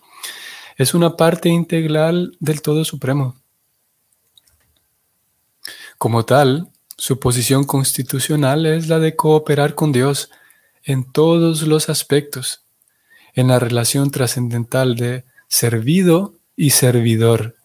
es 0.77 0.93
una 0.93 1.17
parte 1.17 1.49
integral 1.49 2.37
del 2.41 2.63
todo 2.63 2.85
supremo. 2.85 3.37
Como 5.99 6.25
tal, 6.25 6.69
su 7.03 7.19
posición 7.19 7.65
constitucional 7.65 8.65
es 8.65 8.87
la 8.87 9.01
de 9.01 9.17
cooperar 9.17 9.75
con 9.75 9.91
Dios 9.91 10.31
en 10.85 11.03
todos 11.03 11.63
los 11.63 11.89
aspectos, 11.89 12.63
en 13.35 13.49
la 13.49 13.59
relación 13.59 14.13
trascendental 14.13 14.95
de 14.95 15.25
servido 15.49 16.35
y 16.55 16.71
servidor. 16.71 17.57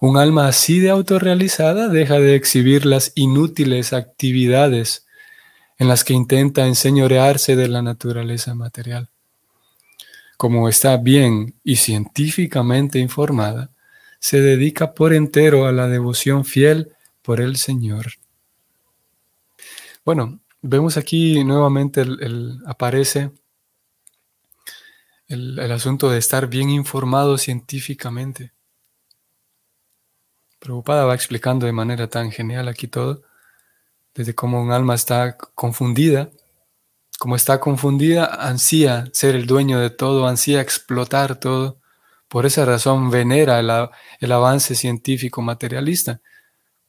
Un 0.00 0.16
alma 0.16 0.46
así 0.46 0.78
de 0.78 0.90
autorrealizada 0.90 1.88
deja 1.88 2.20
de 2.20 2.36
exhibir 2.36 2.86
las 2.86 3.10
inútiles 3.16 3.92
actividades 3.92 5.06
en 5.76 5.88
las 5.88 6.04
que 6.04 6.12
intenta 6.12 6.68
enseñorearse 6.68 7.56
de 7.56 7.66
la 7.66 7.82
naturaleza 7.82 8.54
material. 8.54 9.08
Como 10.36 10.68
está 10.68 10.98
bien 10.98 11.56
y 11.64 11.74
científicamente 11.74 13.00
informada, 13.00 13.70
se 14.20 14.40
dedica 14.40 14.94
por 14.94 15.12
entero 15.12 15.66
a 15.66 15.72
la 15.72 15.88
devoción 15.88 16.44
fiel 16.44 16.93
por 17.24 17.40
el 17.40 17.56
Señor. 17.56 18.12
Bueno, 20.04 20.40
Vemos 20.66 20.96
aquí 20.96 21.44
nuevamente 21.44 22.00
el, 22.00 22.58
aparece 22.66 23.32
el, 25.28 25.70
asunto 25.70 26.08
de 26.08 26.16
estar 26.16 26.46
bien 26.46 26.70
informado 26.70 27.36
científicamente. 27.36 28.54
Preocupada 30.58 31.04
va 31.04 31.14
explicando 31.14 31.66
de 31.66 31.72
manera 31.72 32.08
tan 32.08 32.30
genial 32.30 32.68
aquí 32.68 32.88
todo, 32.88 33.24
desde 34.14 34.34
cómo 34.34 34.62
un 34.62 34.72
alma 34.72 34.94
está 34.94 35.36
confundida, 35.36 36.30
como 37.18 37.36
está 37.36 37.60
confundida, 37.60 38.24
ansía 38.24 39.04
ser 39.12 39.34
el 39.34 39.44
dueño 39.44 39.80
de 39.80 39.90
todo, 39.90 40.26
ansía 40.26 40.62
explotar 40.62 41.38
todo. 41.38 41.78
Por 42.26 42.46
esa 42.46 42.64
razón 42.64 43.10
venera 43.10 43.60
el 44.18 44.32
avance 44.32 44.74
científico 44.74 45.42
materialista 45.42 46.22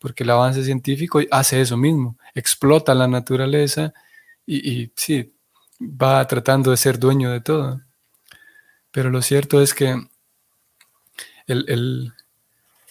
porque 0.05 0.24
el 0.24 0.29
avance 0.29 0.63
científico 0.63 1.19
hace 1.31 1.59
eso 1.62 1.77
mismo, 1.77 2.15
explota 2.35 2.93
la 2.93 3.07
naturaleza 3.07 3.91
y, 4.45 4.91
sí, 4.95 5.33
va 5.81 6.24
tratando 6.27 6.69
de 6.69 6.77
ser 6.77 7.00
dueño 7.00 7.31
de 7.31 7.41
todo. 7.41 7.81
Pero 8.91 9.09
lo 9.09 9.24
cierto 9.24 9.63
es 9.63 9.74
que 9.74 10.00
el, 11.47 12.13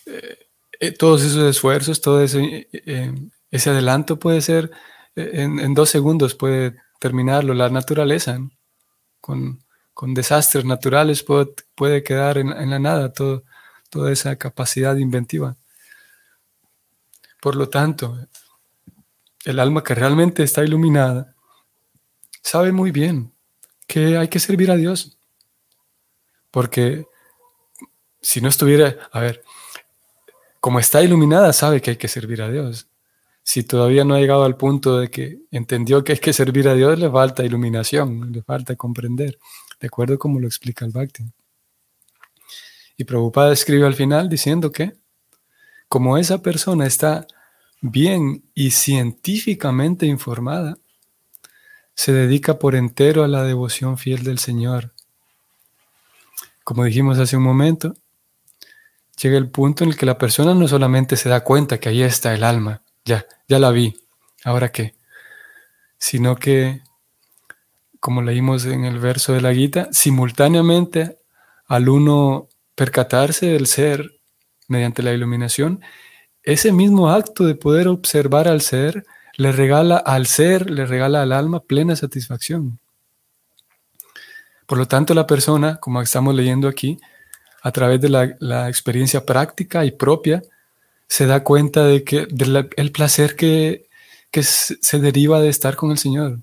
eh, 0.06 0.38
eh, 0.80 0.90
todos 0.90 1.23
esos 1.23 1.49
esfuerzos, 1.49 2.00
todo 2.00 2.21
ese, 2.21 2.66
eh, 2.73 3.14
ese 3.49 3.71
adelanto 3.71 4.18
puede 4.18 4.40
ser, 4.40 4.73
en, 5.14 5.73
dos 5.73 5.90
segundos 5.90 6.35
puede 6.35 6.75
terminarlo, 6.99 7.54
la 7.54 7.68
naturaleza, 7.68 8.40
con, 9.21 9.61
desastres 10.14 10.64
naturales 10.64 11.23
puede, 11.23 11.54
puede 11.76 12.02
quedar 12.02 12.38
en, 12.38 12.71
la 12.71 12.80
nada 12.80 13.12
toda 13.12 14.11
esa 14.11 14.35
capacidad 14.35 14.97
inventiva. 14.97 15.56
Por 17.45 17.57
lo 17.57 17.69
tanto, 17.69 18.27
el 19.45 19.61
alma 19.61 19.85
que 19.85 19.95
realmente 19.95 20.43
está 20.43 20.65
iluminada 20.65 21.37
sabe 22.41 22.73
muy 22.73 22.91
bien 22.91 23.35
que 23.87 24.17
hay 24.17 24.29
que 24.29 24.41
servir 24.41 24.71
a 24.71 24.77
Dios. 24.77 25.19
Porque 26.51 27.07
si 28.23 28.41
no 28.41 28.49
estuviera, 28.49 28.97
a 29.13 29.21
ver, 29.21 29.45
como 30.59 30.79
está 30.79 31.03
iluminada, 31.03 31.53
sabe 31.53 31.83
que 31.83 31.91
hay 31.91 31.97
que 31.99 32.09
servir 32.09 32.41
a 32.41 32.51
Dios. 32.51 32.89
Si 33.43 33.63
todavía 33.63 34.05
no 34.05 34.15
ha 34.15 34.21
llegado 34.21 34.45
al 34.45 34.57
punto 34.57 34.99
de 34.99 35.11
que 35.11 35.41
entendió 35.51 36.03
que 36.03 36.13
hay 36.13 36.21
que 36.21 36.33
servir 36.33 36.67
a 36.67 36.75
Dios, 36.75 36.99
le 36.99 37.11
falta 37.11 37.45
iluminación, 37.45 38.33
le 38.33 38.43
falta 38.43 38.75
comprender, 38.75 39.39
de 39.81 39.87
acuerdo 39.87 40.19
como 40.19 40.41
lo 40.41 40.47
explica 40.47 40.87
el 40.87 40.93
Bhakti. 40.93 41.25
Y 42.97 43.05
Prabhupada 43.05 43.53
escribe 43.53 43.87
al 43.87 43.95
final 43.95 44.31
diciendo 44.31 44.73
que, 44.73 44.97
como 45.91 46.17
esa 46.17 46.41
persona 46.41 46.87
está 46.87 47.27
bien 47.87 48.45
y 48.55 48.71
científicamente 48.71 50.07
informada, 50.07 50.79
se 51.95 52.14
dedica 52.14 52.59
por 52.59 52.75
entero 52.75 53.25
a 53.25 53.29
la 53.29 53.43
devoción 53.43 53.99
fiel 53.99 54.25
del 54.25 54.38
Señor. 54.38 54.95
Como 56.64 56.85
dijimos 56.85 57.19
hace 57.19 57.37
un 57.37 57.43
momento, 57.43 57.95
llega 59.21 59.37
el 59.37 59.50
punto 59.50 59.85
en 59.85 59.91
el 59.91 59.99
que 59.99 60.07
la 60.07 60.17
persona 60.17 60.55
no 60.55 60.67
solamente 60.67 61.19
se 61.19 61.29
da 61.29 61.45
cuenta 61.45 61.79
que 61.79 61.91
ahí 61.91 62.03
está 62.03 62.33
el 62.33 62.43
alma, 62.43 62.81
ya, 63.05 63.26
ya 63.49 63.59
la 63.59 63.71
vi, 63.71 63.95
ahora 64.45 64.73
qué, 64.73 64.95
sino 65.99 66.37
que, 66.37 66.81
como 68.00 68.23
leímos 68.23 68.64
en 68.64 68.87
el 68.87 68.99
verso 68.99 69.35
de 69.35 69.43
la 69.43 69.53
Gita, 69.53 69.88
simultáneamente 69.93 71.19
al 71.67 71.91
uno 71.91 72.49
percatarse 72.75 73.45
del 73.45 73.67
ser 73.67 74.21
mediante 74.69 75.03
la 75.03 75.12
iluminación, 75.12 75.83
ese 76.45 76.73
mismo 76.73 77.11
acto 77.11 77.45
de 77.45 77.55
poder 77.55 77.89
observar 77.89 78.49
al 78.49 78.61
ser 78.61 79.05
le 79.37 79.53
regala 79.53 79.97
al 79.97 80.27
ser, 80.27 80.71
le 80.71 80.87
regala 80.87 81.23
al 81.23 81.33
alma 81.33 81.61
plena 81.61 81.97
satisfacción. 81.97 82.79
Por 84.67 84.79
lo 84.79 84.87
tanto, 84.87 85.15
la 85.15 85.27
persona, 85.27 85.77
como 85.77 86.01
estamos 86.01 86.35
leyendo 86.35 86.69
aquí, 86.69 86.99
a 87.63 87.73
través 87.73 88.01
de 88.01 88.09
la, 88.09 88.69
experiencia 88.69 89.25
práctica 89.25 89.85
y 89.85 89.91
propia, 89.91 90.43
se 91.09 91.27
da 91.27 91.43
cuenta 91.43 91.85
de 91.85 92.05
que 92.05 92.27
del 92.31 92.93
placer 92.93 93.37
que, 93.37 93.89
que 94.31 94.43
se 94.43 94.99
deriva 94.99 95.41
de 95.41 95.49
estar 95.49 95.77
con 95.77 95.91
el 95.91 95.99
Señor. 95.99 96.39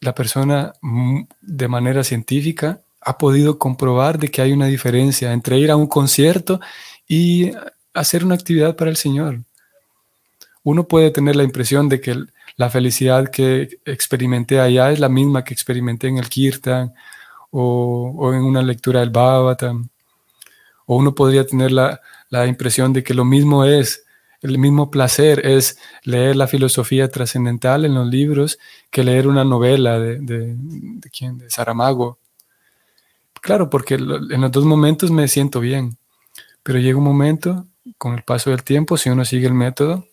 La 0.00 0.14
persona 0.14 0.72
mm, 0.80 1.22
de 1.40 1.68
manera 1.68 2.04
científica 2.04 2.80
ha 3.00 3.18
podido 3.18 3.58
comprobar 3.58 4.18
de 4.18 4.30
que 4.30 4.42
hay 4.42 4.52
una 4.52 4.66
diferencia 4.66 5.32
entre 5.32 5.58
ir 5.58 5.70
a 5.70 5.76
un 5.76 5.86
concierto 5.86 6.60
y 7.08 7.52
hacer 7.98 8.24
una 8.24 8.34
actividad 8.34 8.76
para 8.76 8.90
el 8.90 8.96
Señor. 8.96 9.42
Uno 10.62 10.86
puede 10.86 11.10
tener 11.10 11.36
la 11.36 11.44
impresión 11.44 11.88
de 11.88 12.00
que 12.00 12.24
la 12.56 12.70
felicidad 12.70 13.30
que 13.30 13.78
experimenté 13.84 14.60
allá 14.60 14.90
es 14.90 14.98
la 14.98 15.08
misma 15.08 15.44
que 15.44 15.54
experimenté 15.54 16.08
en 16.08 16.18
el 16.18 16.28
Kirtan 16.28 16.92
o, 17.50 18.32
en 18.34 18.42
una 18.42 18.62
lectura 18.62 19.00
del 19.00 19.10
Bhagavatam. 19.10 19.88
O 20.86 20.96
uno 20.96 21.14
podría 21.14 21.46
tener 21.46 21.70
la, 21.72 22.00
impresión 22.46 22.92
de 22.92 23.02
que 23.02 23.14
lo 23.14 23.24
mismo 23.24 23.64
es, 23.64 24.04
el 24.42 24.58
mismo 24.58 24.90
placer 24.90 25.46
es 25.46 25.78
leer 26.02 26.36
la 26.36 26.46
filosofía 26.46 27.08
trascendental 27.08 27.84
en 27.84 27.94
los 27.94 28.08
libros 28.08 28.58
que 28.90 29.04
leer 29.04 29.28
una 29.28 29.44
novela 29.44 29.98
de, 29.98 30.18
de, 30.18 30.54
de, 30.56 31.10
¿quién? 31.10 31.38
de 31.38 31.50
Saramago. 31.50 32.18
Claro, 33.40 33.70
porque 33.70 33.94
en 33.94 34.40
los 34.40 34.50
dos 34.50 34.64
momentos 34.64 35.10
me 35.10 35.28
siento 35.28 35.60
bien, 35.60 35.96
pero 36.62 36.78
llega 36.78 36.98
un 36.98 37.04
momento, 37.04 37.66
con 37.98 38.14
el 38.14 38.22
paso 38.22 38.50
del 38.50 38.62
tiempo, 38.62 38.96
si 38.96 39.10
uno 39.10 39.24
sigue 39.24 39.48
el 39.48 39.54
método, 39.54 40.06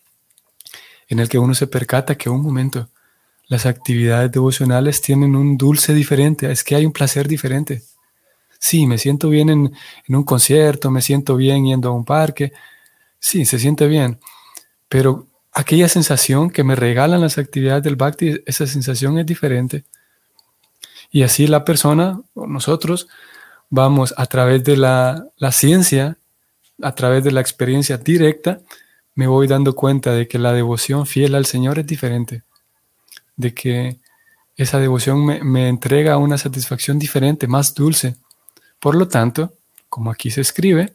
en 1.08 1.20
el 1.20 1.28
que 1.28 1.38
uno 1.38 1.54
se 1.54 1.68
percata 1.68 2.16
que 2.16 2.28
un 2.28 2.42
momento, 2.42 2.88
las 3.48 3.64
actividades 3.64 4.32
devocionales 4.32 5.00
tienen 5.00 5.36
un 5.36 5.56
dulce 5.56 5.94
diferente, 5.94 6.50
es 6.50 6.64
que 6.64 6.74
hay 6.74 6.84
un 6.84 6.92
placer 6.92 7.28
diferente. 7.28 7.82
Sí, 8.58 8.86
me 8.86 8.98
siento 8.98 9.28
bien 9.28 9.50
en, 9.50 9.72
un 10.08 10.24
concierto, 10.24 10.90
me 10.90 11.00
siento 11.00 11.36
bien 11.36 11.64
yendo 11.64 11.88
a 11.88 11.92
un 11.92 12.04
parque, 12.04 12.52
sí, 13.20 13.44
se 13.44 13.58
siente 13.58 13.86
bien, 13.86 14.18
pero 14.88 15.28
aquella 15.52 15.88
sensación 15.88 16.50
que 16.50 16.64
me 16.64 16.74
regalan 16.74 17.20
las 17.20 17.38
actividades 17.38 17.84
del 17.84 17.96
bhakti, 17.96 18.42
esa 18.46 18.66
sensación 18.66 19.18
es 19.18 19.26
diferente. 19.26 19.84
Y 21.10 21.22
así 21.22 21.46
la 21.46 21.64
persona, 21.64 22.20
o 22.34 22.46
nosotros, 22.46 23.08
vamos 23.70 24.12
a 24.16 24.26
través 24.26 24.64
de 24.64 24.76
la, 24.76 25.24
la 25.36 25.52
ciencia, 25.52 26.18
a 26.82 26.94
través 26.94 27.24
de 27.24 27.32
la 27.32 27.40
experiencia 27.40 27.96
directa, 27.96 28.60
me 29.14 29.26
voy 29.26 29.46
dando 29.46 29.74
cuenta 29.74 30.12
de 30.12 30.28
que 30.28 30.38
la 30.38 30.52
devoción 30.52 31.06
fiel 31.06 31.34
al 31.34 31.46
Señor 31.46 31.78
es 31.78 31.86
diferente 31.86 32.42
de 33.36 33.54
que 33.54 33.98
esa 34.56 34.78
devoción 34.80 35.24
me, 35.24 35.68
entrega 35.68 36.16
una 36.16 36.38
satisfacción 36.38 36.98
diferente, 36.98 37.46
más 37.46 37.74
dulce. 37.74 38.16
Por 38.80 38.94
lo 38.94 39.06
tanto, 39.06 39.52
como 39.88 40.10
aquí 40.10 40.30
se 40.30 40.40
escribe, 40.40 40.94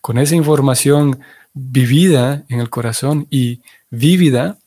con 0.00 0.18
esa 0.18 0.34
información 0.34 1.20
vivida 1.54 2.44
en 2.48 2.60
el 2.60 2.68
corazón 2.68 3.26
y 3.30 3.60
vívida, 3.90 4.58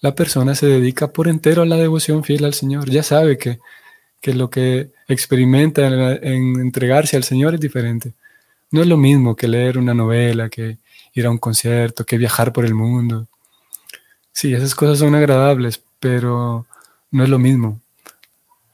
la 0.00 0.14
persona 0.14 0.54
se 0.54 0.66
dedica 0.66 1.12
por 1.12 1.28
entero 1.28 1.62
a 1.62 1.66
la 1.66 1.76
devoción 1.76 2.24
fiel 2.24 2.44
al 2.44 2.54
Señor. 2.54 2.90
Ya 2.90 3.02
sabe 3.02 3.38
que, 3.38 3.58
lo 4.34 4.50
que 4.50 4.90
experimenta 5.08 5.86
en, 5.86 5.94
en, 6.24 6.60
entregarse 6.60 7.16
al 7.16 7.24
Señor 7.24 7.54
es 7.54 7.60
diferente. 7.60 8.12
No 8.76 8.82
es 8.82 8.88
lo 8.88 8.98
mismo 8.98 9.34
que 9.34 9.48
leer 9.48 9.78
una 9.78 9.94
novela, 9.94 10.50
que 10.50 10.80
ir 11.14 11.24
a 11.24 11.30
un 11.30 11.38
concierto, 11.38 12.04
que 12.04 12.18
viajar 12.18 12.52
por 12.52 12.66
el 12.66 12.74
mundo. 12.74 13.26
Sí, 14.32 14.52
esas 14.52 14.74
cosas 14.74 14.98
son 14.98 15.14
agradables, 15.14 15.82
pero 15.98 16.66
no 17.10 17.24
es 17.24 17.30
lo 17.30 17.38
mismo. 17.38 17.80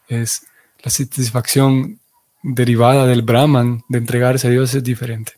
Es 0.09 0.45
la 0.83 0.91
satisfacción 0.91 2.01
derivada 2.43 3.07
del 3.07 3.23
Brahman, 3.23 3.85
de 3.89 3.99
entregarse 3.99 4.49
a 4.49 4.51
Dios, 4.51 4.75
es 4.75 4.83
diferente. 4.83 5.35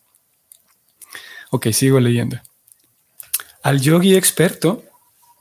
Ok, 1.50 1.66
sigo 1.72 2.00
leyendo. 2.00 2.40
Al 3.62 3.82
yogi 3.82 4.16
experto, 4.16 4.82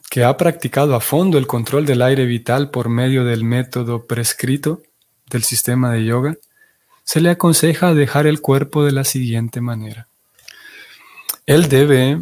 que 0.09 0.25
ha 0.25 0.35
practicado 0.35 0.95
a 0.95 0.99
fondo 0.99 1.37
el 1.37 1.47
control 1.47 1.85
del 1.85 2.01
aire 2.01 2.25
vital 2.25 2.71
por 2.71 2.89
medio 2.89 3.23
del 3.23 3.45
método 3.45 4.05
prescrito 4.05 4.83
del 5.29 5.45
sistema 5.45 5.93
de 5.93 6.03
yoga, 6.03 6.35
se 7.03 7.21
le 7.21 7.29
aconseja 7.29 7.93
dejar 7.93 8.27
el 8.27 8.41
cuerpo 8.41 8.85
de 8.85 8.91
la 8.91 9.03
siguiente 9.03 9.61
manera. 9.61 10.07
Él 11.45 11.67
debe 11.67 12.21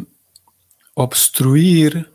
obstruir 0.94 2.10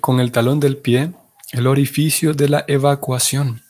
con 0.00 0.20
el 0.20 0.32
talón 0.32 0.60
del 0.60 0.76
pie 0.76 1.12
el 1.52 1.66
orificio 1.66 2.32
de 2.32 2.48
la 2.48 2.64
evacuación 2.66 3.62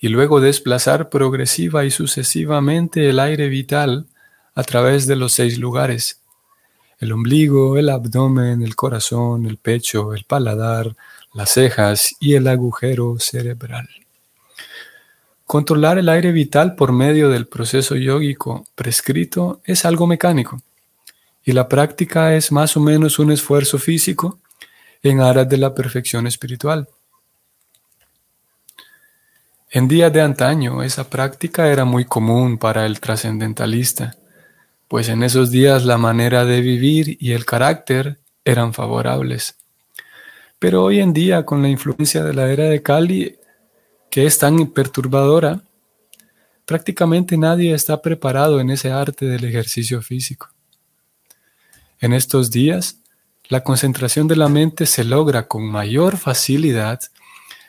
y 0.00 0.08
luego 0.08 0.40
desplazar 0.40 1.10
progresiva 1.10 1.84
y 1.84 1.90
sucesivamente 1.90 3.08
el 3.08 3.18
aire 3.18 3.48
vital 3.48 4.06
a 4.54 4.62
través 4.62 5.06
de 5.06 5.16
los 5.16 5.34
seis 5.34 5.58
lugares, 5.58 6.20
el 6.98 7.12
ombligo, 7.12 7.76
el 7.76 7.90
abdomen, 7.90 8.62
el 8.62 8.74
corazón, 8.74 9.46
el 9.46 9.58
pecho, 9.58 10.14
el 10.14 10.24
paladar, 10.24 10.96
las 11.34 11.50
cejas 11.50 12.14
y 12.20 12.34
el 12.34 12.48
agujero 12.48 13.16
cerebral. 13.18 14.05
Controlar 15.46 15.96
el 15.98 16.08
aire 16.08 16.32
vital 16.32 16.74
por 16.74 16.90
medio 16.90 17.30
del 17.30 17.46
proceso 17.46 17.94
yógico 17.94 18.66
prescrito 18.74 19.60
es 19.64 19.84
algo 19.84 20.08
mecánico 20.08 20.60
y 21.44 21.52
la 21.52 21.68
práctica 21.68 22.34
es 22.34 22.50
más 22.50 22.76
o 22.76 22.80
menos 22.80 23.20
un 23.20 23.30
esfuerzo 23.30 23.78
físico 23.78 24.40
en 25.04 25.20
aras 25.20 25.48
de 25.48 25.56
la 25.56 25.72
perfección 25.72 26.26
espiritual. 26.26 26.88
En 29.70 29.86
días 29.86 30.12
de 30.12 30.20
antaño 30.20 30.82
esa 30.82 31.08
práctica 31.08 31.68
era 31.68 31.84
muy 31.84 32.06
común 32.06 32.58
para 32.58 32.84
el 32.84 32.98
trascendentalista, 32.98 34.16
pues 34.88 35.08
en 35.08 35.22
esos 35.22 35.52
días 35.52 35.84
la 35.84 35.96
manera 35.96 36.44
de 36.44 36.60
vivir 36.60 37.18
y 37.20 37.32
el 37.32 37.44
carácter 37.44 38.18
eran 38.44 38.74
favorables. 38.74 39.54
Pero 40.58 40.82
hoy 40.82 40.98
en 40.98 41.12
día, 41.12 41.44
con 41.44 41.62
la 41.62 41.68
influencia 41.68 42.24
de 42.24 42.34
la 42.34 42.50
era 42.50 42.64
de 42.64 42.82
Cali, 42.82 43.36
que 44.16 44.24
es 44.24 44.38
tan 44.38 44.68
perturbadora, 44.68 45.60
prácticamente 46.64 47.36
nadie 47.36 47.74
está 47.74 48.00
preparado 48.00 48.60
en 48.60 48.70
ese 48.70 48.90
arte 48.90 49.26
del 49.26 49.44
ejercicio 49.44 50.00
físico. 50.00 50.48
En 52.00 52.14
estos 52.14 52.50
días, 52.50 52.96
la 53.50 53.62
concentración 53.62 54.26
de 54.26 54.36
la 54.36 54.48
mente 54.48 54.86
se 54.86 55.04
logra 55.04 55.48
con 55.48 55.66
mayor 55.66 56.16
facilidad 56.16 56.98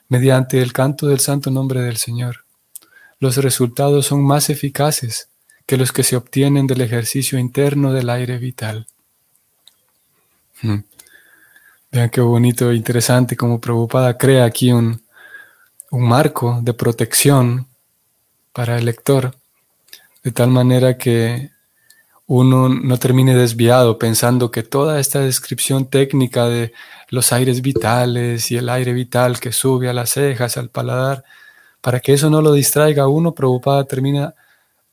mediante 0.07 0.61
el 0.61 0.71
canto 0.71 1.07
del 1.07 1.19
santo 1.19 1.51
nombre 1.51 1.81
del 1.81 1.97
Señor. 1.97 2.45
Los 3.19 3.35
resultados 3.35 4.05
son 4.05 4.23
más 4.23 4.49
eficaces 4.49 5.27
que 5.65 5.75
los 5.75 5.91
que 5.91 6.03
se 6.03 6.15
obtienen 6.15 6.65
del 6.65 6.79
ejercicio 6.79 7.37
interno 7.37 7.91
del 7.91 8.09
aire 8.09 8.37
vital. 8.37 8.87
Hmm. 10.61 10.79
Vean 11.91 12.09
qué 12.09 12.21
bonito 12.21 12.71
e 12.71 12.77
interesante 12.77 13.35
como 13.35 13.59
Prabhupada 13.59 14.17
crea 14.17 14.45
aquí 14.45 14.71
un, 14.71 15.01
un 15.91 16.07
marco 16.07 16.59
de 16.61 16.73
protección 16.73 17.67
para 18.53 18.77
el 18.77 18.85
lector, 18.85 19.35
de 20.23 20.31
tal 20.31 20.49
manera 20.49 20.97
que 20.97 21.51
uno 22.25 22.67
no 22.67 22.97
termine 22.97 23.35
desviado 23.35 23.97
pensando 23.97 24.51
que 24.51 24.63
toda 24.63 24.99
esta 24.99 25.21
descripción 25.21 25.85
técnica 25.85 26.45
de 26.45 26.73
los 27.09 27.31
aires 27.31 27.61
vitales 27.61 28.51
y 28.51 28.57
el 28.57 28.67
aire 28.67 28.91
vital 28.91 29.39
que 29.39 29.53
sube 29.53 29.87
a 29.87 29.93
las 29.93 30.09
cejas, 30.09 30.57
al 30.57 30.69
paladar, 30.69 31.23
para 31.79 32.01
que 32.01 32.13
eso 32.13 32.29
no 32.29 32.41
lo 32.41 32.51
distraiga 32.51 33.07
uno, 33.07 33.33
Prabhupada 33.33 33.85
termina 33.85 34.35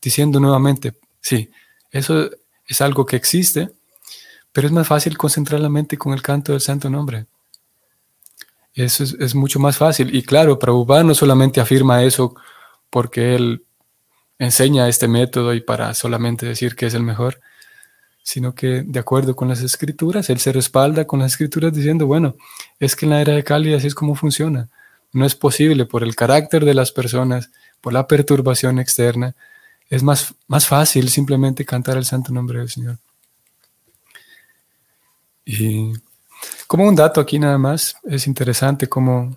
diciendo 0.01 0.39
nuevamente, 0.39 0.93
sí, 1.21 1.51
eso 1.91 2.31
es 2.67 2.81
algo 2.81 3.05
que 3.05 3.17
existe, 3.17 3.71
pero 4.53 4.69
es 4.69 4.73
más 4.73 4.87
fácil 4.87 5.19
concentrar 5.19 5.61
la 5.61 5.69
mente 5.69 5.99
con 5.99 6.13
el 6.13 6.23
canto 6.23 6.53
del 6.53 6.61
santo 6.61 6.89
nombre. 6.89 7.27
Eso 8.75 9.05
es, 9.05 9.15
es 9.15 9.35
mucho 9.35 9.61
más 9.61 9.77
fácil. 9.77 10.15
Y 10.15 10.23
claro, 10.23 10.59
Prabhupada 10.59 11.05
no 11.05 11.15
solamente 11.15 11.61
afirma 11.61 12.03
eso 12.03 12.35
porque 12.91 13.35
él 13.35 13.65
enseña 14.39 14.89
este 14.89 15.09
método 15.09 15.55
y 15.55 15.61
para 15.61 15.95
solamente 15.95 16.47
decir 16.47 16.75
que 16.77 16.87
es 16.87 16.95
el 16.95 17.03
mejor, 17.03 17.41
sino 18.23 18.55
que 18.55 18.83
de 18.83 19.01
acuerdo 19.01 19.37
con 19.37 19.49
las 19.49 19.61
escrituras, 19.61 20.31
él 20.31 20.39
se 20.41 20.53
respalda 20.53 21.07
con 21.07 21.21
las 21.21 21.33
escrituras 21.33 21.73
diciendo, 21.73 22.07
bueno, 22.07 22.37
es 22.81 22.97
que 22.97 23.07
en 23.07 23.11
la 23.11 23.21
era 23.21 23.35
de 23.35 23.45
Cali 23.45 23.75
así 23.75 23.87
es 23.87 23.95
como 23.95 24.15
funciona. 24.15 24.69
No 25.13 25.25
es 25.27 25.35
posible 25.35 25.85
por 25.85 26.03
el 26.03 26.17
carácter 26.17 26.65
de 26.65 26.75
las 26.75 26.91
personas, 26.91 27.51
por 27.81 27.93
la 27.93 28.09
perturbación 28.09 28.79
externa. 28.79 29.37
Es 29.91 30.03
más, 30.03 30.35
más 30.49 30.67
fácil 30.67 31.09
simplemente 31.11 31.65
cantar 31.65 31.97
el 31.99 32.05
santo 32.05 32.33
nombre 32.33 32.59
del 32.59 32.71
Señor. 32.71 32.99
Y 35.45 35.93
como 36.67 36.89
un 36.89 36.95
dato 36.95 37.21
aquí 37.21 37.39
nada 37.39 37.59
más, 37.59 37.97
es 38.05 38.27
interesante 38.27 38.89
cómo, 38.89 39.37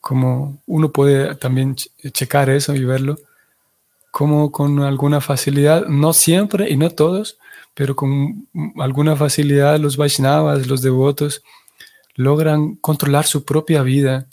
cómo 0.00 0.58
uno 0.66 0.90
puede 0.90 1.34
también 1.36 1.76
checar 2.12 2.50
eso 2.50 2.74
y 2.74 2.84
verlo 2.84 3.18
como 4.12 4.52
con 4.52 4.80
alguna 4.80 5.22
facilidad, 5.22 5.86
no 5.86 6.12
siempre 6.12 6.70
y 6.70 6.76
no 6.76 6.90
todos, 6.90 7.38
pero 7.72 7.96
con 7.96 8.46
alguna 8.76 9.16
facilidad 9.16 9.80
los 9.80 9.96
Vaishnavas, 9.96 10.66
los 10.66 10.82
devotos, 10.82 11.42
logran 12.14 12.76
controlar 12.76 13.24
su 13.24 13.42
propia 13.42 13.82
vida 13.82 14.26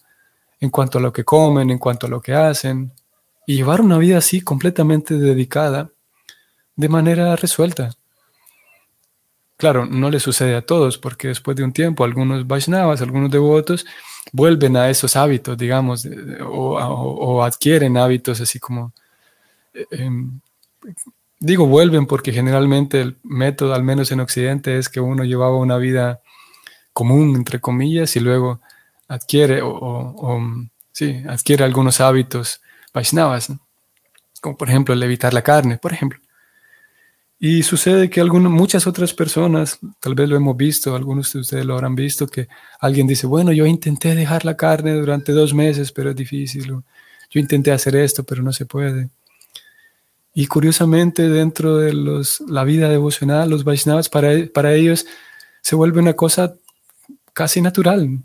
en 0.60 0.70
cuanto 0.70 0.98
a 0.98 1.02
lo 1.02 1.14
que 1.14 1.24
comen, 1.24 1.70
en 1.70 1.78
cuanto 1.78 2.08
a 2.08 2.10
lo 2.10 2.22
que 2.22 2.34
hacen, 2.34 2.92
y 3.48 3.56
llevar 3.56 3.80
una 3.80 3.98
vida 3.98 4.18
así 4.18 4.42
completamente 4.42 5.14
dedicada 5.14 5.90
de 6.76 6.90
manera 6.90 7.38
resuelta. 7.38 7.96
Claro, 9.60 9.86
no 9.86 10.10
le 10.10 10.19
sucede 10.22 10.56
a 10.56 10.65
todos, 10.65 10.98
porque 10.98 11.28
después 11.28 11.58
de 11.58 11.63
un 11.65 11.74
tiempo 11.74 12.06
algunos 12.06 12.48
Vaishnavas, 12.48 13.02
algunos 13.02 13.30
devotos, 13.30 13.86
vuelven 14.32 14.78
a 14.78 14.89
esos 14.89 15.17
hábitos, 15.17 15.58
digamos, 15.58 16.08
o 16.48 17.43
adquieren 17.43 17.98
hábitos 17.98 18.39
así 18.41 18.60
como 18.60 18.93
Em, 19.91 20.39
digo 21.39 21.65
vuelven 21.67 22.06
porque 22.06 22.32
generalmente 22.34 23.02
el 23.02 23.17
método, 23.24 23.74
al 23.74 23.84
menos 23.84 24.12
en 24.12 24.19
Occidente, 24.19 24.78
es 24.78 24.89
que 24.89 25.00
uno 25.00 25.24
llevaba 25.24 25.58
una 25.58 25.78
vida 25.78 26.22
común, 26.93 27.36
entre 27.36 27.60
comillas, 27.62 28.15
y 28.15 28.22
luego 28.22 28.62
adquiere 29.08 29.62
o, 29.63 30.41
sí, 30.93 31.24
adquiere 31.28 31.63
algunos 31.65 32.02
hábitos 32.02 32.62
Vaishnavas, 32.93 33.54
como 34.41 34.58
por 34.58 34.69
ejemplo 34.69 34.93
el 34.95 35.04
evitar 35.04 35.34
la 35.34 35.43
carne, 35.43 35.78
por 35.78 35.93
ejemplo. 35.93 36.19
Y 37.41 37.63
sucede 37.63 38.10
que 38.10 38.19
algunas, 38.19 38.52
muchas 38.52 38.86
otras 38.86 39.13
personas, 39.13 39.80
tal 40.02 40.13
vez 40.13 40.28
lo 40.28 40.36
hemos 40.36 40.58
visto, 40.58 40.93
algunos 40.93 41.32
de 41.32 41.39
ustedes 41.39 41.65
lo 41.65 41.75
habrán 41.75 41.95
visto, 41.95 42.28
que 42.28 42.49
alguien 42.82 43.08
dice, 43.08 43.28
bueno, 43.28 43.54
yo 43.54 43.65
intenté 43.65 44.13
dejar 44.13 44.43
la 44.43 44.58
carne 44.58 44.93
durante 44.93 45.32
dos 45.32 45.54
meses, 45.54 45.93
pero 45.93 46.10
es 46.10 46.15
difícil. 46.17 46.67
Yo 47.30 47.39
intenté 47.39 47.71
hacer 47.71 47.95
esto, 47.95 48.25
pero 48.25 48.43
no 48.43 48.52
se 48.52 48.65
puede. 48.65 49.10
Y 50.34 50.47
curiosamente, 50.47 51.30
dentro 51.30 51.78
de 51.78 51.93
los, 51.93 52.41
la 52.41 52.65
vida 52.65 52.89
devocional, 52.89 53.49
los 53.49 53.63
Vaishnavas, 53.63 54.10
para, 54.10 54.32
para 54.54 54.73
ellos 54.73 55.06
se 55.62 55.75
vuelve 55.75 56.02
una 56.02 56.13
cosa 56.13 56.56
casi 57.34 57.62
natural. 57.62 58.19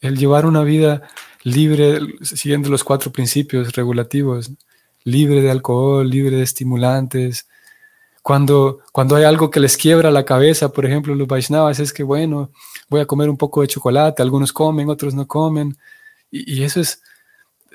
El 0.00 0.18
llevar 0.18 0.44
una 0.44 0.62
vida 0.64 1.02
libre, 1.44 1.98
siguiendo 2.20 2.68
los 2.68 2.84
cuatro 2.84 3.10
principios 3.10 3.72
regulativos, 3.72 4.52
libre 5.02 5.40
de 5.40 5.50
alcohol, 5.50 6.08
libre 6.08 6.36
de 6.36 6.42
estimulantes. 6.42 7.46
Cuando, 8.24 8.80
cuando 8.90 9.16
hay 9.16 9.24
algo 9.24 9.50
que 9.50 9.60
les 9.60 9.76
quiebra 9.76 10.10
la 10.10 10.24
cabeza, 10.24 10.70
por 10.70 10.84
ejemplo, 10.84 11.14
los 11.14 11.28
Vaishnavas, 11.28 11.78
es 11.78 11.92
que, 11.92 12.02
bueno, 12.02 12.50
voy 12.88 13.00
a 13.02 13.06
comer 13.06 13.28
un 13.28 13.36
poco 13.36 13.60
de 13.60 13.68
chocolate, 13.68 14.22
algunos 14.22 14.52
comen, 14.52 14.88
otros 14.88 15.14
no 15.14 15.28
comen. 15.28 15.76
y 16.30 16.64
eso 16.64 16.80
es, 16.80 17.02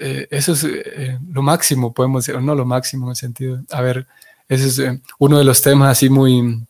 eh, 0.02 0.28
eso 0.32 0.54
es 0.54 0.64
eh, 0.64 1.20
lo 1.30 1.42
máximo, 1.42 1.94
podemos 1.94 2.26
decir, 2.26 2.42
no 2.42 2.56
lo 2.56 2.66
máximo 2.66 3.08
en 3.08 3.10
el 3.12 3.16
sentido, 3.18 3.62
a 3.70 3.82
ver, 3.82 4.08
ese 4.48 4.68
es 4.68 4.80
eh, 4.80 5.02
uno 5.20 5.38
de 5.38 5.44
los 5.44 5.62
temas 5.62 5.92
así 5.92 6.10
muy, 6.10 6.66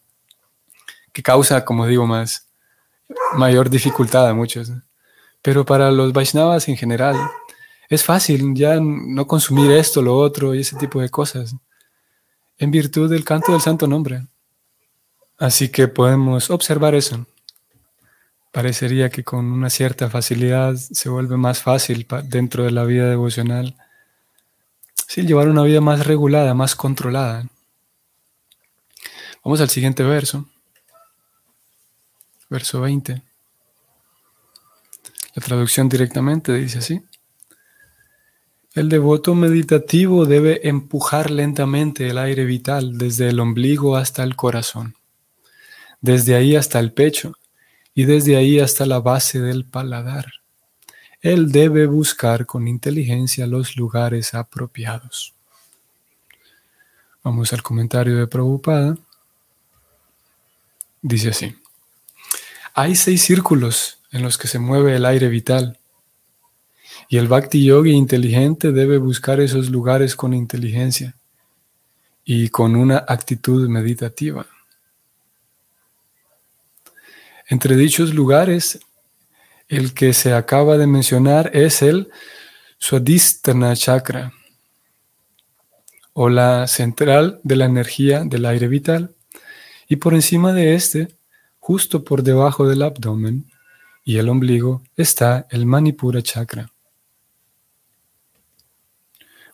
que 1.14 1.22
causa, 1.22 1.64
como 1.64 1.86
digo, 1.86 2.08
más, 2.08 2.48
mayor 3.36 3.70
dificultad 3.70 4.28
a 4.28 4.34
muchos. 4.34 4.72
Pero 5.42 5.64
para 5.64 5.92
los 5.92 6.12
Vaishnavas 6.12 6.68
en 6.68 6.76
general, 6.76 7.16
es 7.88 8.04
fácil 8.04 8.54
ya 8.56 8.80
no 8.82 9.28
consumir 9.28 9.72
esto, 9.72 10.02
lo 10.02 10.18
otro 10.18 10.56
y 10.56 10.62
ese 10.62 10.76
tipo 10.76 11.00
de 11.00 11.10
cosas, 11.10 11.56
en 12.60 12.72
virtud 12.72 13.10
del 13.10 13.26
canto 13.26 13.54
del 13.54 13.62
santo 13.62 13.88
nombre. 13.88 14.28
Así 15.38 15.70
que 15.70 15.88
podemos 15.88 16.52
observar 16.52 16.94
eso 16.94 17.26
parecería 18.52 19.10
que 19.10 19.24
con 19.24 19.46
una 19.46 19.70
cierta 19.70 20.10
facilidad 20.10 20.76
se 20.76 21.10
vuelve 21.10 21.38
más 21.38 21.62
fácil 21.62 22.08
dentro 22.26 22.64
de 22.64 22.72
la 22.72 22.84
vida 22.84 23.10
devocional. 23.10 23.76
Sí, 25.08 25.26
llevar 25.26 25.48
una 25.48 25.64
vida 25.64 25.82
más 25.82 26.06
regulada, 26.06 26.54
más 26.54 26.76
controlada. 26.76 27.48
Vamos 29.44 29.62
al 29.62 29.70
siguiente 29.70 30.04
verso. 30.04 30.48
Verso 32.50 32.82
20. 32.82 33.22
La 35.36 35.44
traducción 35.44 35.88
directamente 35.88 36.54
dice 36.54 36.80
así. 36.80 37.02
El 38.80 38.88
devoto 38.88 39.36
meditativo 39.36 40.26
debe 40.26 40.70
empujar 40.70 41.32
lentamente 41.32 42.08
el 42.08 42.18
aire 42.18 42.46
vital 42.46 42.98
desde 42.98 43.28
el 43.28 43.42
ombligo 43.42 43.98
hasta 43.98 44.24
el 44.24 44.38
corazón, 44.38 44.96
desde 46.00 46.34
ahí 46.36 46.56
hasta 46.56 46.80
el 46.80 46.94
pecho 46.94 47.34
y 47.94 48.06
desde 48.06 48.38
ahí 48.38 48.58
hasta 48.62 48.86
la 48.86 49.02
base 49.02 49.42
del 49.42 49.66
paladar. 49.66 50.28
Él 51.20 51.52
debe 51.52 51.88
buscar 51.88 52.46
con 52.46 52.70
inteligencia 52.70 53.48
los 53.48 53.76
lugares 53.76 54.34
apropiados. 54.34 55.34
Vamos 57.22 57.52
al 57.52 57.62
comentario 57.62 58.16
de 58.16 58.28
Prabhupada. 58.28 58.98
Dice 61.02 61.32
así. 61.32 61.54
Hay 62.74 62.96
seis 62.96 63.24
círculos 63.24 64.00
en 64.14 64.22
los 64.22 64.38
que 64.38 64.48
se 64.48 64.58
mueve 64.58 64.96
el 64.96 65.06
aire 65.06 65.28
vital. 65.28 65.79
Y 67.12 67.18
el 67.18 67.28
bhakti 67.28 67.66
yogi 67.66 67.92
inteligente 67.92 68.72
debe 68.72 69.00
buscar 69.00 69.40
esos 69.42 69.72
lugares 69.72 70.16
con 70.16 70.32
inteligencia 70.34 71.16
y 72.24 72.50
con 72.50 72.76
una 72.76 73.04
actitud 73.08 73.68
meditativa. 73.68 74.46
Entre 77.48 77.76
dichos 77.76 78.14
lugares, 78.14 78.80
el 79.68 79.96
que 79.96 80.14
se 80.14 80.34
acaba 80.34 80.78
de 80.78 80.86
mencionar 80.86 81.50
es 81.52 81.82
el 81.82 82.12
Swadhisthana 82.78 83.76
Chakra, 83.76 84.32
o 86.14 86.30
la 86.30 86.68
central 86.68 87.40
de 87.44 87.56
la 87.56 87.66
energía 87.66 88.24
del 88.24 88.46
aire 88.46 88.68
vital, 88.68 89.16
y 89.88 89.96
por 89.96 90.14
encima 90.14 90.54
de 90.54 90.76
este, 90.76 91.16
justo 91.58 92.04
por 92.04 92.22
debajo 92.22 92.68
del 92.68 92.84
abdomen 92.84 93.50
y 94.04 94.18
el 94.18 94.30
ombligo, 94.30 94.84
está 94.96 95.48
el 95.50 95.66
Manipura 95.66 96.22
Chakra. 96.22 96.72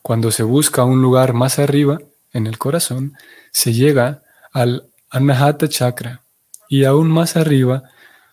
Cuando 0.06 0.30
se 0.30 0.44
busca 0.44 0.84
un 0.84 1.02
lugar 1.02 1.34
más 1.34 1.58
arriba, 1.58 1.98
en 2.32 2.46
el 2.46 2.60
corazón, 2.60 3.18
se 3.50 3.74
llega 3.74 4.22
al 4.54 4.88
Anahata 5.10 5.68
Chakra, 5.68 6.22
y 6.70 6.84
aún 6.84 7.10
más 7.10 7.38
arriba, 7.38 7.90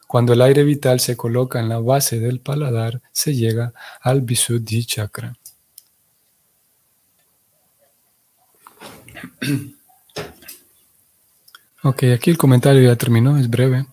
cuando 0.07 0.35
el 0.35 0.43
aire 0.43 0.65
vital 0.65 1.01
se 1.01 1.17
coloca 1.17 1.61
en 1.61 1.71
la 1.71 1.79
base 1.79 2.21
del 2.21 2.41
paladar, 2.41 3.01
se 3.13 3.35
llega 3.35 3.73
al 4.03 4.21
Visuddhi 4.21 4.85
Chakra. 4.85 5.35
Ok, 11.85 12.03
aquí 12.15 12.31
el 12.31 12.37
comentario 12.37 12.83
ya 12.83 12.97
terminó, 12.97 13.39
es 13.39 13.49
breve. 13.49 13.87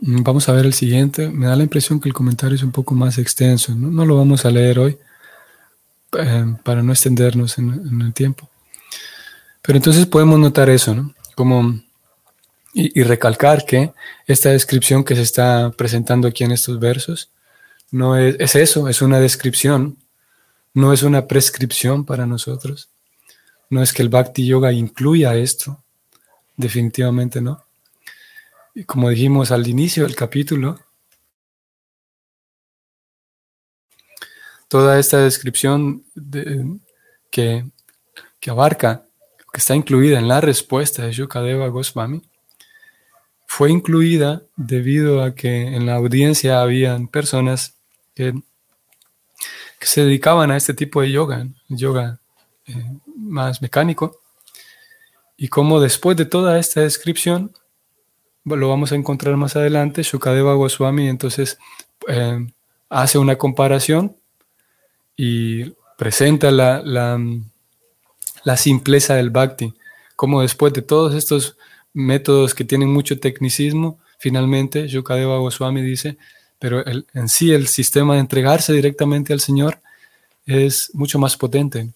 Mm, 0.00 0.22
vamos 0.22 0.48
a 0.48 0.52
ver 0.52 0.66
el 0.66 0.74
siguiente. 0.74 1.28
Me 1.28 1.46
da 1.46 1.56
la 1.56 1.62
impresión 1.62 2.00
que 2.00 2.08
el 2.08 2.14
comentario 2.14 2.56
es 2.56 2.62
un 2.62 2.72
poco 2.72 2.94
más 2.94 3.18
extenso. 3.18 3.74
No, 3.74 3.90
no 3.90 4.04
lo 4.06 4.16
vamos 4.16 4.44
a 4.44 4.50
leer 4.50 4.78
hoy. 4.78 4.98
eh, 6.18 6.56
para 6.64 6.82
no 6.82 6.92
extendernos 6.92 7.58
en, 7.58 8.00
el 8.00 8.12
tiempo. 8.12 8.48
Pero 9.62 9.76
entonces 9.76 10.06
podemos 10.06 10.38
notar 10.38 10.68
eso, 10.70 10.94
¿no? 10.94 11.14
Como, 11.36 11.80
y, 12.74 13.02
recalcar 13.02 13.64
que 13.64 13.92
esta 14.26 14.50
descripción 14.50 15.04
que 15.04 15.14
se 15.14 15.22
está 15.22 15.70
presentando 15.70 16.28
aquí 16.28 16.44
en 16.44 16.52
estos 16.52 16.80
versos 16.80 17.30
no 17.92 18.16
es, 18.16 18.36
es 18.40 18.56
eso, 18.56 18.88
es 18.88 19.02
una 19.02 19.20
descripción, 19.20 19.98
no 20.74 20.92
es 20.92 21.02
una 21.02 21.26
prescripción 21.26 22.04
para 22.04 22.26
nosotros. 22.26 22.88
No 23.70 23.82
es 23.82 23.92
que 23.92 24.02
el 24.02 24.08
Bhakti 24.08 24.46
Yoga 24.46 24.72
incluya 24.72 25.36
esto, 25.36 25.82
definitivamente 26.56 27.40
no. 27.40 27.64
Como 28.86 29.10
dijimos 29.10 29.50
al 29.50 29.66
inicio 29.66 30.04
del 30.04 30.14
capítulo, 30.14 30.78
toda 34.68 34.98
esta 34.98 35.18
descripción 35.18 36.04
que, 37.30 37.64
abarca, 38.46 39.06
que 39.52 39.58
está 39.58 39.74
incluida 39.74 40.18
en 40.18 40.28
la 40.28 40.40
respuesta 40.40 41.04
de 41.04 41.12
Shukadeva 41.12 41.68
Goswami, 41.68 42.22
fue 43.46 43.72
incluida 43.72 44.42
debido 44.56 45.22
a 45.22 45.34
que 45.34 45.74
en 45.74 45.86
la 45.86 45.96
audiencia 45.96 46.62
habían 46.62 47.08
personas 47.08 47.74
que, 48.14 48.34
se 49.80 50.04
dedicaban 50.04 50.50
a 50.50 50.56
este 50.58 50.74
tipo 50.74 51.00
de 51.00 51.10
yoga, 51.10 51.48
yoga 51.68 52.20
eh, 52.66 52.84
más 53.16 53.62
mecánico, 53.62 54.20
y 55.36 55.48
como 55.48 55.80
después 55.80 56.16
de 56.18 56.26
toda 56.26 56.58
esta 56.58 56.82
descripción, 56.82 57.52
lo 58.44 58.68
vamos 58.68 58.92
a 58.92 58.96
encontrar 58.96 59.36
más 59.36 59.56
adelante, 59.56 60.02
Shukadeva 60.02 60.54
Goswami 60.54 61.08
entonces 61.08 61.58
eh, 62.08 62.46
hace 62.88 63.18
una 63.18 63.36
comparación 63.36 64.16
y 65.16 65.70
presenta 65.96 66.50
la, 66.50 66.82
la, 66.82 68.56
simpleza 68.56 69.14
del 69.16 69.30
bhakti, 69.30 69.74
como 70.16 70.40
después 70.40 70.72
de 70.72 70.82
todos 70.82 71.14
estos 71.14 71.56
métodos 71.92 72.54
que 72.54 72.64
tienen 72.64 72.90
mucho 72.90 73.18
tecnicismo, 73.20 73.98
finalmente 74.18 74.88
Yukadeva 74.88 75.38
Goswami 75.38 75.82
dice, 75.82 76.16
pero 76.58 76.82
en 76.86 77.28
sí 77.28 77.52
el 77.52 77.68
sistema 77.68 78.14
de 78.14 78.20
entregarse 78.20 78.72
directamente 78.72 79.32
al 79.32 79.40
Señor 79.40 79.80
es 80.46 80.90
mucho 80.94 81.18
más 81.18 81.36
potente. 81.36 81.90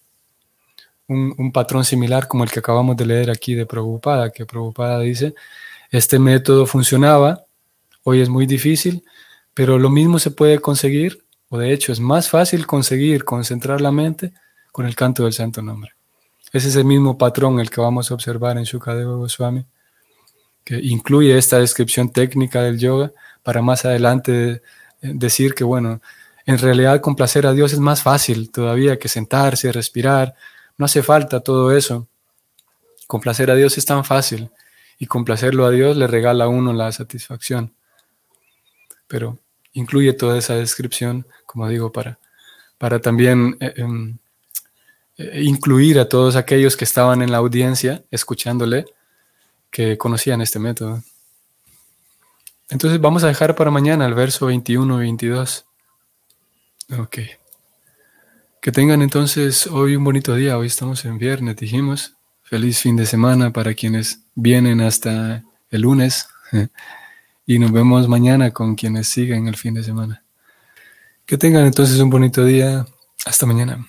Un, 1.07 1.35
un, 1.37 1.51
patrón 1.51 1.85
similar 1.85 2.27
como 2.27 2.43
el 2.43 2.51
que 2.51 2.59
acabamos 2.59 2.97
de 2.97 3.05
leer 3.05 3.29
aquí 3.29 3.53
de 3.53 3.67
Prabhupada, 3.67 4.31
que 4.31 4.45
Prabhupada 4.45 4.99
dice, 5.01 5.35
este 5.95 6.19
método 6.19 6.65
funcionaba, 6.65 7.45
hoy 8.03 8.21
es 8.21 8.29
muy 8.29 8.45
difícil, 8.45 9.03
pero 9.53 9.79
lo 9.79 9.89
mismo 9.89 10.19
se 10.19 10.31
puede 10.31 10.59
conseguir 10.59 11.25
o 11.49 11.57
de 11.57 11.71
hecho 11.71 11.91
es 11.91 11.99
más 11.99 12.29
fácil 12.29 12.65
conseguir 12.65 13.23
concentrar 13.23 13.81
la 13.81 13.91
mente 13.91 14.33
con 14.71 14.85
el 14.85 14.95
canto 14.95 15.23
del 15.23 15.33
santo 15.33 15.61
nombre. 15.61 15.91
Ese 16.51 16.69
es 16.69 16.75
el 16.75 16.85
mismo 16.85 17.17
patrón 17.17 17.59
el 17.59 17.69
que 17.69 17.81
vamos 17.81 18.09
a 18.09 18.13
observar 18.13 18.57
en 18.57 18.63
Shukadeva 18.63 19.15
Goswami, 19.15 19.65
que 20.63 20.79
incluye 20.81 21.37
esta 21.37 21.59
descripción 21.59 22.11
técnica 22.11 22.61
del 22.61 22.79
yoga 22.79 23.11
para 23.43 23.61
más 23.61 23.85
adelante 23.85 24.51
eh, 24.53 24.61
decir 25.01 25.53
que, 25.53 25.63
bueno, 25.63 26.01
en 26.45 26.57
realidad 26.57 27.01
complacer 27.01 27.45
a 27.45 27.53
Dios 27.53 27.73
es 27.73 27.79
más 27.79 28.01
fácil 28.01 28.51
todavía 28.51 28.97
que 28.97 29.07
sentarse, 29.07 29.71
respirar, 29.71 30.35
no 30.77 30.85
hace 30.85 31.03
falta 31.03 31.39
todo 31.39 31.75
eso. 31.75 32.07
Complacer 33.07 33.51
a 33.51 33.55
Dios 33.55 33.77
es 33.77 33.85
tan 33.85 34.03
fácil 34.03 34.49
y 34.97 35.07
complacerlo 35.07 35.65
a 35.65 35.71
Dios 35.71 35.97
le 35.97 36.07
regala 36.07 36.45
a 36.45 36.49
uno 36.49 36.73
la 36.73 36.91
satisfacción. 36.91 37.73
Pero 39.07 39.39
incluye 39.73 40.13
toda 40.13 40.37
esa 40.37 40.55
descripción, 40.55 41.27
como 41.45 41.67
digo, 41.67 41.91
para, 41.91 42.19
para 42.77 42.99
también 42.99 43.57
eh, 43.59 43.73
em, 43.77 44.17
eh, 45.17 45.41
incluir 45.43 45.99
a 45.99 46.09
todos 46.09 46.35
aquellos 46.35 46.75
que 46.75 46.85
estaban 46.85 47.21
en 47.21 47.31
la 47.31 47.37
audiencia 47.37 48.03
escuchándole, 48.11 48.85
que 49.69 49.97
conocían 49.97 50.41
este 50.41 50.59
método. 50.59 51.03
Entonces 52.69 52.99
vamos 52.99 53.23
a 53.23 53.27
dejar 53.27 53.55
para 53.55 53.69
mañana 53.69 54.05
el 54.05 54.13
verso 54.13 54.47
21 54.47 54.95
y 54.95 55.05
22. 55.05 55.65
Ok. 56.97 57.17
Que 58.61 58.71
tengan 58.71 59.01
entonces 59.01 59.67
hoy 59.67 59.95
un 59.95 60.03
bonito 60.03 60.33
día. 60.33 60.57
Hoy 60.57 60.67
estamos 60.67 61.05
en 61.05 61.17
viernes, 61.17 61.55
dijimos. 61.57 62.14
Feliz 62.45 62.79
fin 62.79 62.95
de 62.95 63.07
semana 63.07 63.51
para 63.51 63.73
quienes 63.73 64.21
vienen 64.35 64.79
hasta 64.79 65.43
el 65.71 65.81
lunes. 65.81 66.27
y 67.45 67.59
nos 67.59 67.71
vemos 67.71 68.07
mañana 68.07 68.51
con 68.51 68.75
quienes 68.75 69.07
siguen 69.07 69.47
el 69.47 69.57
fin 69.57 69.73
de 69.73 69.83
semana. 69.83 70.23
Que 71.25 71.37
tengan 71.37 71.65
entonces 71.65 71.99
un 71.99 72.11
bonito 72.11 72.45
día. 72.45 72.85
Hasta 73.25 73.47
mañana. 73.47 73.85